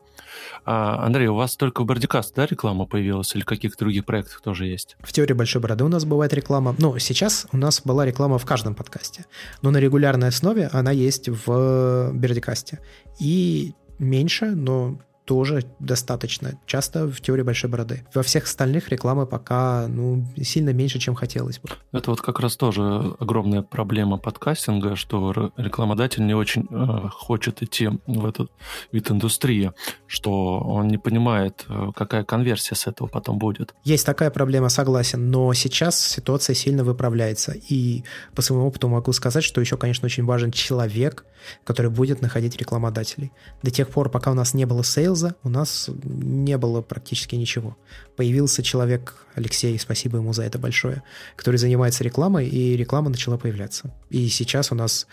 [0.64, 4.40] А, Андрей, у вас только в Бардикаст, да, реклама появилась или в каких-то других проектах
[4.40, 4.96] тоже есть?
[5.02, 6.74] В теории большой бороды у нас бывает реклама.
[6.78, 9.26] Ну, сейчас у нас была реклама в каждом подкасте,
[9.62, 12.80] но на регулярной основе она есть в Бердикасте.
[13.20, 14.98] И меньше, но
[15.32, 18.04] тоже достаточно часто в теории большой бороды.
[18.14, 21.70] Во всех остальных рекламы пока ну, сильно меньше, чем хотелось бы.
[21.94, 27.88] Это вот как раз тоже огромная проблема подкастинга, что рекламодатель не очень э, хочет идти
[28.08, 28.52] в этот
[28.92, 29.72] вид индустрии,
[30.06, 33.74] что он не понимает, э, какая конверсия с этого потом будет.
[33.86, 37.54] Есть такая проблема, согласен, но сейчас ситуация сильно выправляется.
[37.54, 38.04] И
[38.36, 41.24] по своему опыту могу сказать, что еще, конечно, очень важен человек,
[41.64, 43.32] который будет находить рекламодателей.
[43.64, 47.36] До тех пор, пока у нас не было сейлза, сейлза у нас не было практически
[47.36, 47.78] ничего.
[48.16, 51.04] Появился человек, Алексей, спасибо ему за это большое,
[51.36, 53.92] который занимается рекламой, и реклама начала появляться.
[54.10, 55.08] И сейчас у нас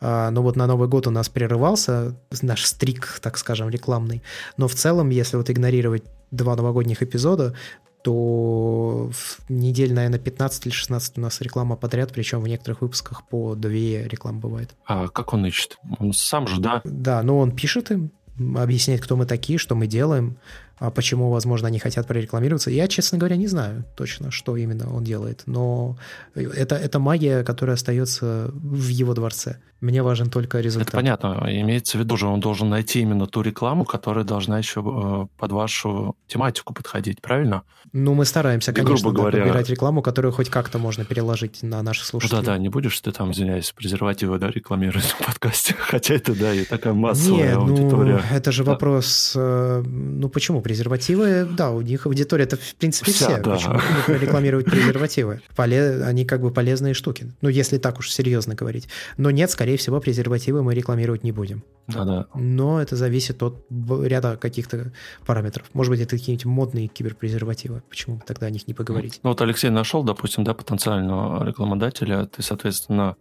[0.00, 4.22] а, ну вот на Новый год у нас прерывался наш стрик, так скажем, рекламный.
[4.56, 7.54] Но в целом, если вот игнорировать два новогодних эпизода,
[8.02, 13.28] то в недель, наверное, 15 или 16 у нас реклама подряд, причем в некоторых выпусках
[13.28, 14.70] по две рекламы бывает.
[14.86, 15.76] А как он ищет?
[15.98, 16.80] Он сам же, да?
[16.84, 18.10] Да, ну он пишет им,
[18.56, 20.36] объяснять, кто мы такие, что мы делаем,
[20.80, 22.70] а почему, возможно, они хотят прорекламироваться.
[22.70, 25.98] Я, честно говоря, не знаю точно, что именно он делает, но
[26.34, 29.58] это, это магия, которая остается в его дворце.
[29.80, 30.88] Мне важен только результат.
[30.88, 31.46] Это понятно.
[31.48, 35.52] Имеется в виду, что он должен найти именно ту рекламу, которая должна еще э, под
[35.52, 37.62] вашу тематику подходить, правильно?
[37.92, 39.38] Ну, мы стараемся, конечно, грубо да, говоря...
[39.38, 42.38] подбирать рекламу, которую хоть как-то можно переложить на наши слушателей.
[42.38, 45.74] Ну, да-да, не будешь ты там, извиняюсь, презервативы, да, рекламировать в подкасте?
[45.78, 48.22] Хотя это, да, и такая массовая Нет, аудитория.
[48.30, 48.72] ну, это же да.
[48.72, 51.48] вопрос, э, ну, почему презервативы?
[51.50, 53.42] Да, у них аудитория это, в принципе, Вся, все.
[53.42, 53.54] Да.
[53.54, 55.40] Почему рекламировать презервативы?
[55.56, 56.04] Поле...
[56.04, 57.32] Они как бы полезные штуки.
[57.40, 58.88] Ну, если так уж серьезно говорить.
[59.16, 61.64] Но нет, скорее всего, презервативы мы рекламировать не будем.
[61.88, 62.26] Да-да.
[62.34, 64.92] Но это зависит от ряда каких-то
[65.26, 65.66] параметров.
[65.72, 67.82] Может быть, это какие-нибудь модные киберпрезервативы.
[67.88, 69.18] Почему бы тогда о них не поговорить?
[69.24, 72.26] Ну вот Алексей нашел, допустим, да, потенциального рекламодателя.
[72.26, 73.16] Ты, соответственно,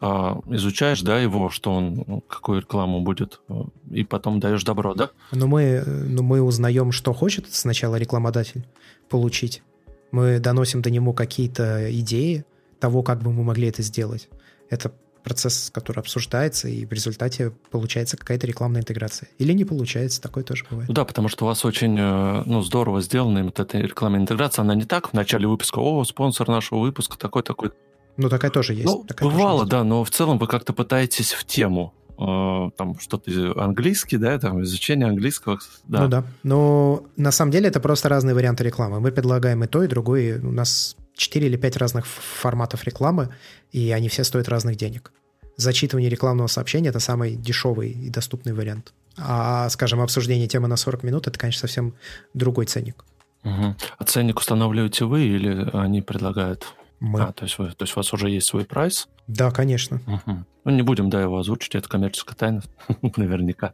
[0.00, 3.54] а, изучаешь, да, его, что он, ну, какую рекламу будет, э,
[3.90, 5.10] и потом даешь добро, да?
[5.32, 8.66] Но мы, но мы узнаем, что хочет сначала рекламодатель
[9.08, 9.62] получить.
[10.10, 12.44] Мы доносим до него какие-то идеи
[12.80, 14.28] того, как бы мы могли это сделать.
[14.68, 19.28] Это процесс, который обсуждается, и в результате получается какая-то рекламная интеграция.
[19.38, 20.88] Или не получается, такое тоже бывает.
[20.88, 24.62] Ну да, потому что у вас очень э, ну, здорово сделана вот эта рекламная интеграция.
[24.62, 27.70] Она не так в начале выпуска, о, спонсор нашего выпуска такой-такой.
[28.16, 28.86] Ну, такая тоже есть.
[28.86, 29.70] Ну, такая бывало, есть.
[29.70, 33.30] да, но в целом вы как-то пытаетесь в тему там что-то
[33.62, 35.58] английский, да, там изучение английского.
[35.84, 36.02] Да.
[36.02, 36.24] Ну да.
[36.42, 39.00] Но на самом деле это просто разные варианты рекламы.
[39.00, 40.40] Мы предлагаем и то, и другое.
[40.40, 43.34] У нас 4 или 5 разных форматов рекламы,
[43.72, 45.12] и они все стоят разных денег.
[45.56, 48.92] Зачитывание рекламного сообщения– это самый дешевый и доступный вариант.
[49.18, 51.94] А, скажем, обсуждение темы на 40 минут– это, конечно, совсем
[52.32, 53.04] другой ценник.
[53.44, 53.74] Угу.
[53.98, 56.66] А ценник устанавливаете вы или они предлагают?
[57.02, 57.20] Мы.
[57.20, 59.08] А, то есть, вы, то есть у вас уже есть свой прайс?
[59.26, 60.00] Да, конечно.
[60.06, 60.44] Угу.
[60.64, 62.62] Ну, не будем, да, его озвучить, это коммерческая тайна,
[63.16, 63.72] наверняка.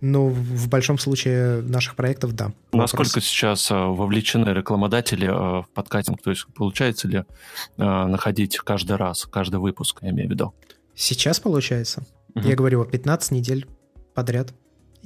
[0.00, 2.52] Ну, в большом случае наших проектов, да.
[2.72, 6.22] Насколько сейчас а, вовлечены рекламодатели а, в подкастинг?
[6.22, 7.24] То есть получается ли
[7.76, 10.54] а, находить каждый раз, каждый выпуск, я имею в виду?
[10.94, 12.06] Сейчас получается.
[12.36, 13.66] Я говорю, 15 недель
[14.14, 14.54] подряд.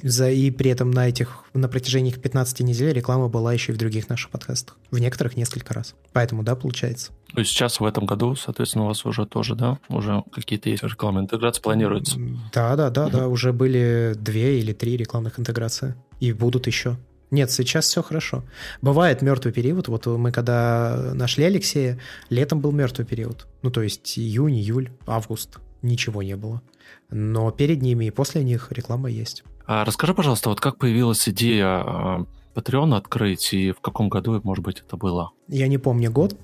[0.03, 3.75] За, и при этом на этих, на протяжении их 15 недель реклама была еще и
[3.75, 4.77] в других наших подкастах.
[4.91, 5.95] В некоторых несколько раз.
[6.13, 7.13] Поэтому, да, получается.
[7.33, 10.83] То есть сейчас в этом году, соответственно, у вас уже тоже, да, уже какие-то есть
[10.83, 12.19] рекламные интеграции планируются?
[12.53, 15.95] Да, да, да, да, уже были две или три рекламных интеграции.
[16.21, 16.97] И будут еще.
[17.31, 18.45] Нет, сейчас все хорошо.
[18.83, 19.89] Бывает мертвый период.
[19.89, 21.99] Вот мы когда нашли Алексея,
[22.31, 23.47] летом был мертвый период.
[23.63, 25.59] Ну, то есть июнь, июль, август.
[25.83, 26.63] Ничего не было.
[27.11, 29.45] Но перед ними и после них реклама есть.
[29.67, 34.65] А расскажи, пожалуйста, вот как появилась идея а, Patreon открыть и в каком году, может
[34.65, 35.33] быть, это было?
[35.49, 36.37] Я не помню год.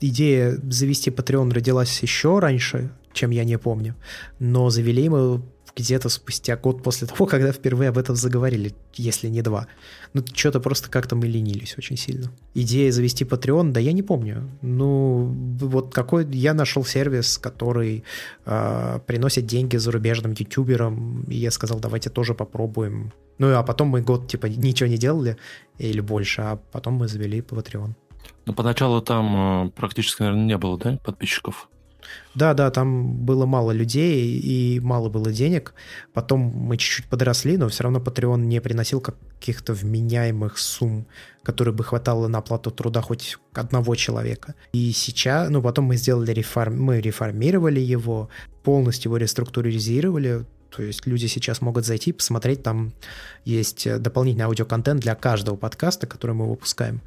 [0.00, 3.94] Идея завести Patreon родилась еще раньше, чем я не помню.
[4.38, 5.42] Но завели мы
[5.76, 9.66] где-то спустя год после того, когда впервые об этом заговорили, если не два.
[10.14, 12.32] Ну, что-то просто как-то мы ленились очень сильно.
[12.54, 14.48] Идея завести Patreon, да я не помню.
[14.62, 15.26] Ну,
[15.60, 18.02] вот какой я нашел сервис, который
[18.46, 23.12] э, приносит деньги зарубежным ютуберам, и я сказал, давайте тоже попробуем.
[23.38, 25.36] Ну, а потом мы год, типа, ничего не делали,
[25.78, 27.90] или больше, а потом мы завели Patreon.
[28.46, 31.68] Ну, поначалу там э, практически, наверное, не было, да, подписчиков?
[32.34, 35.74] Да, да, там было мало людей и мало было денег.
[36.12, 41.06] Потом мы чуть-чуть подросли, но все равно Patreon не приносил каких-то вменяемых сумм,
[41.42, 44.54] которые бы хватало на оплату труда хоть одного человека.
[44.72, 48.28] И сейчас, ну, потом мы сделали реформ, мы реформировали его,
[48.62, 50.44] полностью его реструктуризировали,
[50.76, 52.92] то есть люди сейчас могут зайти, посмотреть, там
[53.46, 57.00] есть дополнительный аудиоконтент для каждого подкаста, который мы выпускаем.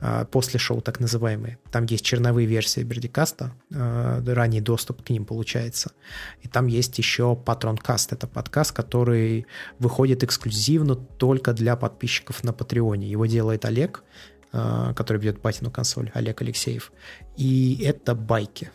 [0.00, 1.58] А, после шоу так называемые.
[1.70, 5.92] Там есть черновые версии Бердикаста, а, ранний доступ к ним получается.
[6.40, 8.12] И там есть еще Патронкаст.
[8.12, 9.46] Это подкаст, который
[9.78, 13.10] выходит эксклюзивно только для подписчиков на Патреоне.
[13.10, 14.02] Его делает Олег,
[14.52, 16.92] а, который бьет патину консоль, Олег Алексеев.
[17.36, 18.70] И это байки.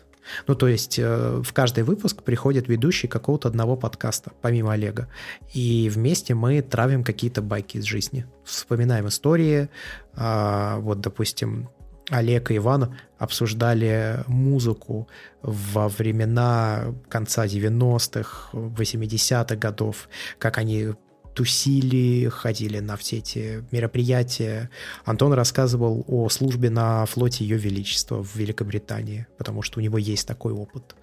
[0.46, 5.08] Ну, то есть э, в каждый выпуск приходит ведущий какого-то одного подкаста, помимо Олега.
[5.54, 8.26] И вместе мы травим какие-то байки из жизни.
[8.44, 9.68] Вспоминаем истории.
[10.14, 11.68] Э, вот, допустим,
[12.10, 15.08] Олег и Иван обсуждали музыку
[15.42, 20.08] во времена конца 90-х, 80-х годов,
[20.38, 20.94] как они
[21.36, 24.70] тусили, ходили на все эти мероприятия.
[25.04, 30.26] Антон рассказывал о службе на флоте Ее Величества в Великобритании, потому что у него есть
[30.26, 30.96] такой опыт.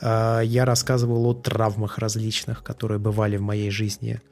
[0.00, 4.22] А, я рассказывал о травмах различных, которые бывали в моей жизни.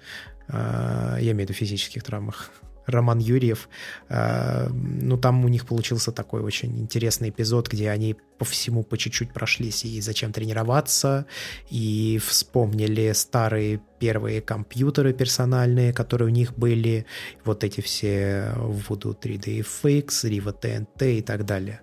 [0.48, 2.50] А, я имею в виду физических травмах.
[2.86, 3.68] Роман Юрьев.
[4.08, 8.98] Э, ну, там у них получился такой очень интересный эпизод, где они по всему по
[8.98, 11.26] чуть-чуть прошлись и зачем тренироваться,
[11.70, 17.06] и вспомнили старые первые компьютеры персональные, которые у них были,
[17.44, 21.82] вот эти все Voodoo 3D FX, Riva TNT и так далее.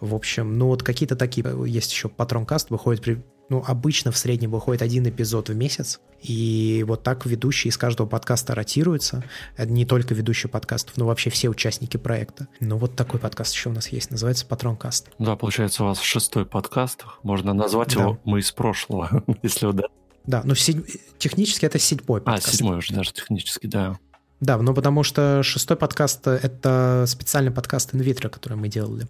[0.00, 3.00] В общем, ну вот какие-то такие, есть еще Патронкаст, выходит
[3.48, 8.06] ну, обычно в среднем выходит один эпизод в месяц, и вот так ведущие из каждого
[8.06, 9.22] подкаста ротируются.
[9.58, 12.48] Не только ведущие подкастов, но вообще все участники проекта.
[12.60, 15.10] Ну, вот такой подкаст еще у нас есть, называется Патронкаст.
[15.18, 17.04] Да, получается, у вас шестой подкаст.
[17.22, 18.00] Можно назвать да.
[18.00, 19.84] его «Мы из прошлого», если да.
[20.26, 20.78] Да, но седь...
[21.18, 22.48] технически это седьмой а, подкаст.
[22.48, 23.98] А, седьмой уже даже технически, да.
[24.40, 29.06] Да, ну потому что шестой подкаст— это специальный подкаст инвитро, который мы делали.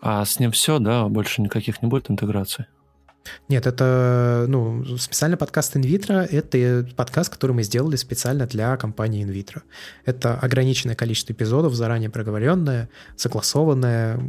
[0.00, 1.08] А с ним все, да?
[1.08, 2.66] Больше никаких не будет интеграций?
[3.48, 6.22] Нет, это ну, специальный подкаст InVitro.
[6.22, 9.62] Это подкаст, который мы сделали специально для компании InVitro.
[10.04, 14.20] Это ограниченное количество эпизодов, заранее проговоренное, согласованное,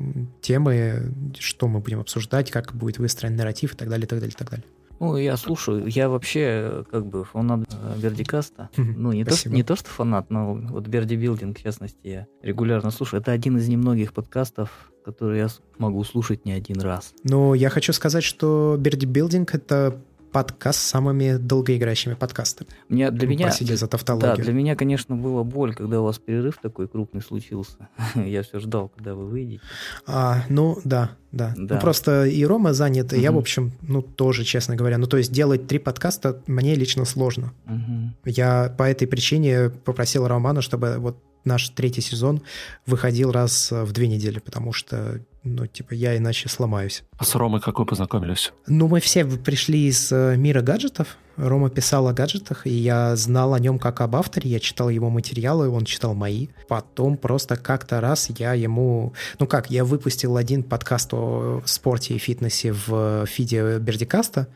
[0.41, 4.33] темы, что мы будем обсуждать, как будет выстроен нарратив и так далее, и так далее,
[4.33, 4.65] и так далее.
[5.01, 5.87] Ну, я слушаю.
[5.87, 8.69] Я вообще как бы фанат Бердикаста.
[8.77, 12.91] Ну, не то, не то, что фанат, но вот Берди Билдинг, в частности, я регулярно
[12.91, 13.19] слушаю.
[13.19, 15.47] Это один из немногих подкастов, который я
[15.79, 17.15] могу слушать не один раз.
[17.23, 19.99] Ну, я хочу сказать, что Берди Билдинг— это
[20.31, 22.69] подкаст с самыми долгоиграющими подкастами.
[22.89, 24.37] Мне, для меня, за тавтологию.
[24.37, 27.89] Да, для меня, конечно, было боль, когда у вас перерыв такой крупный случился.
[28.15, 29.61] Я все ждал, когда вы выйдете.
[30.07, 31.53] А, ну, да, да.
[31.57, 31.75] да.
[31.75, 33.23] Ну, просто и Рома занят, и угу.
[33.23, 34.97] я, в общем, ну, тоже, честно говоря.
[34.97, 37.53] Ну, то есть делать три подкаста мне лично сложно.
[37.65, 38.31] Угу.
[38.31, 42.41] Я по этой причине попросил Романа, чтобы вот наш третий сезон
[42.85, 47.03] выходил раз в две недели, потому что, ну, типа, я иначе сломаюсь.
[47.17, 48.53] А с Ромой как вы познакомились?
[48.67, 51.17] Ну, мы все пришли из э, мира гаджетов.
[51.37, 55.09] Рома писал о гаджетах, и я знал о нем как об авторе, я читал его
[55.09, 56.49] материалы, он читал мои.
[56.67, 59.13] Потом просто как-то раз я ему...
[59.39, 64.47] Ну как, я выпустил один подкаст о спорте и фитнесе в фиде Бердикаста,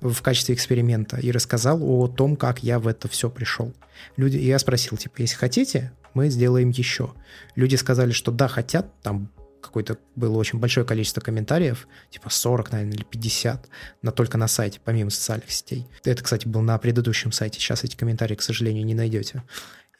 [0.00, 3.72] в качестве эксперимента и рассказал о том, как я в это все пришел.
[4.16, 7.12] Люди, я спросил, типа, если хотите, мы сделаем еще.
[7.54, 12.94] Люди сказали, что да, хотят, там какое-то было очень большое количество комментариев, типа 40, наверное,
[12.94, 13.68] или 50,
[14.02, 15.86] но только на сайте, помимо социальных сетей.
[16.04, 19.42] Это, кстати, был на предыдущем сайте, сейчас эти комментарии, к сожалению, не найдете.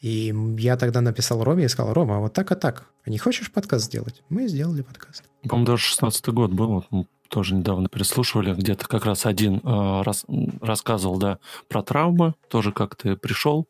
[0.01, 3.17] И я тогда написал Роме и сказал, Рома, а вот так и так, а не
[3.17, 4.23] хочешь подкаст сделать?
[4.29, 5.25] Мы сделали подкаст.
[5.49, 10.25] По-моему, даже 16 год был, мы тоже недавно переслушивали, где-то как раз один э, рас,
[10.61, 11.39] рассказывал, да,
[11.69, 13.67] про травмы, тоже как ты пришел,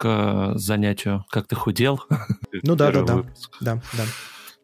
[0.00, 2.00] к занятию, как ты худел.
[2.62, 3.24] Ну да, да, да,
[3.60, 4.04] да, да.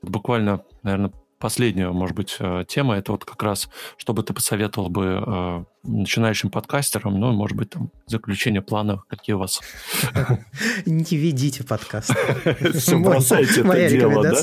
[0.03, 5.23] Буквально, наверное, последняя, может быть, э, тема, это вот как раз, чтобы ты посоветовал бы
[5.25, 9.61] э, начинающим подкастерам, ну, может быть, там, заключение планов, какие у вас?
[10.87, 12.13] Не ведите подкаст.
[12.45, 14.35] Бросайте это дело, да?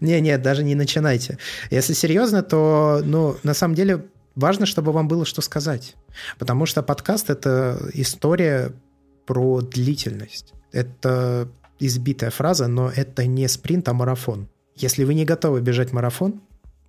[0.00, 1.38] Не-не, даже не начинайте.
[1.70, 5.96] Если серьезно, то, ну, на самом деле, важно, чтобы вам было что сказать.
[6.38, 8.72] Потому что подкаст— это история
[9.26, 10.52] про длительность.
[10.72, 11.48] Это
[11.78, 14.48] избитая фраза, но это не спринт, а марафон.
[14.76, 16.40] Если вы не готовы бежать марафон,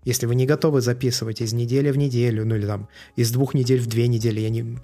[0.04, 3.80] если вы не готовы записывать из недели в неделю, ну или там из двух недель
[3.80, 4.78] в две недели, я не...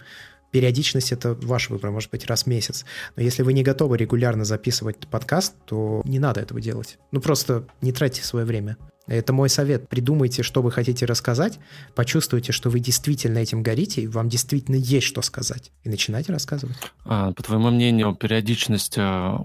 [0.51, 2.83] Периодичность— это ваш выбор, может быть, раз в месяц.
[3.15, 6.97] Но если вы не готовы регулярно записывать подкаст, то не надо этого делать.
[7.11, 8.75] Ну, просто не тратьте свое время.
[9.07, 9.89] Это мой совет.
[9.89, 11.59] Придумайте, что вы хотите рассказать,
[11.95, 15.71] почувствуйте, что вы действительно этим горите, и вам действительно есть что сказать.
[15.83, 16.77] И начинайте рассказывать.
[17.05, 19.37] А, по твоему мнению, периодичность э,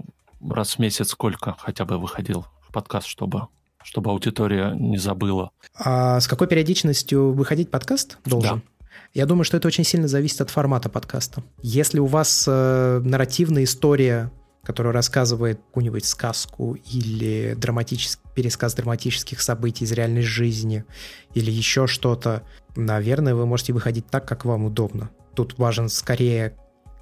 [0.47, 3.47] раз в месяц сколько хотя бы выходил в подкаст, чтобы
[3.83, 5.51] чтобы аудитория не забыла.
[5.73, 8.57] А с какой периодичностью выходить подкаст должен?
[8.57, 8.61] Да.
[9.13, 11.41] Я думаю, что это очень сильно зависит от формата подкаста.
[11.61, 14.29] Если у вас э, нарративная история,
[14.63, 20.85] которая рассказывает какую-нибудь сказку или драматический пересказ драматических событий из реальной жизни
[21.33, 22.43] или еще что-то,
[22.75, 25.09] наверное, вы можете выходить так, как вам удобно.
[25.33, 26.53] Тут важен скорее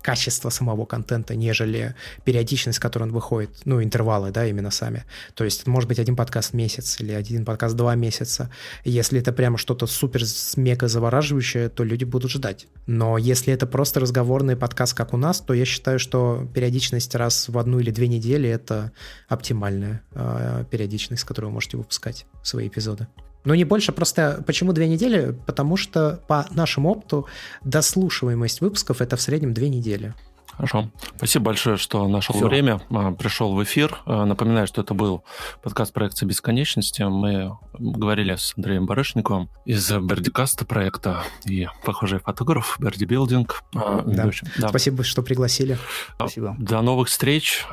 [0.06, 1.96] качество самого контента, нежели
[2.26, 5.04] периодичность, с которой он выходит, ну, интервалы, да, именно сами.
[5.34, 8.52] То есть, может быть, один подкаст месяц или один подкаст два месяца.
[8.84, 10.22] Если это прямо что-то супер
[10.58, 12.68] мега завораживающее, то люди будут ждать.
[12.86, 17.50] Но если это просто разговорный подкаст, как у нас, то я считаю, что периодичность раз
[17.50, 18.92] в одну или две недели— это
[19.28, 23.08] оптимальная э, периодичность, с которой вы можете выпускать свои эпизоды.
[23.46, 25.38] Но не больше, просто почему две недели?
[25.46, 27.28] Потому что по нашему опыту
[27.64, 30.14] дослушиваемость выпусков это в среднем две недели.
[30.56, 30.90] Хорошо.
[31.18, 32.48] Спасибо большое, что нашел Все.
[32.48, 34.00] время, а, пришел в эфир.
[34.06, 35.24] А, напоминаю, что это был
[35.62, 37.02] подкаст проекта бесконечности.
[37.04, 43.64] Мы говорили с Андреем Барышниковым из Бердикаста проекта и похожий фотограф Берди Билдинг.
[43.76, 44.30] А, да.
[44.58, 44.70] Да.
[44.70, 45.78] Спасибо, что пригласили.
[46.16, 46.56] Спасибо.
[46.58, 47.66] До новых встреч.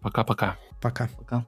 [0.00, 0.56] Пока-пока.
[0.82, 1.08] Пока.
[1.18, 1.46] Пока.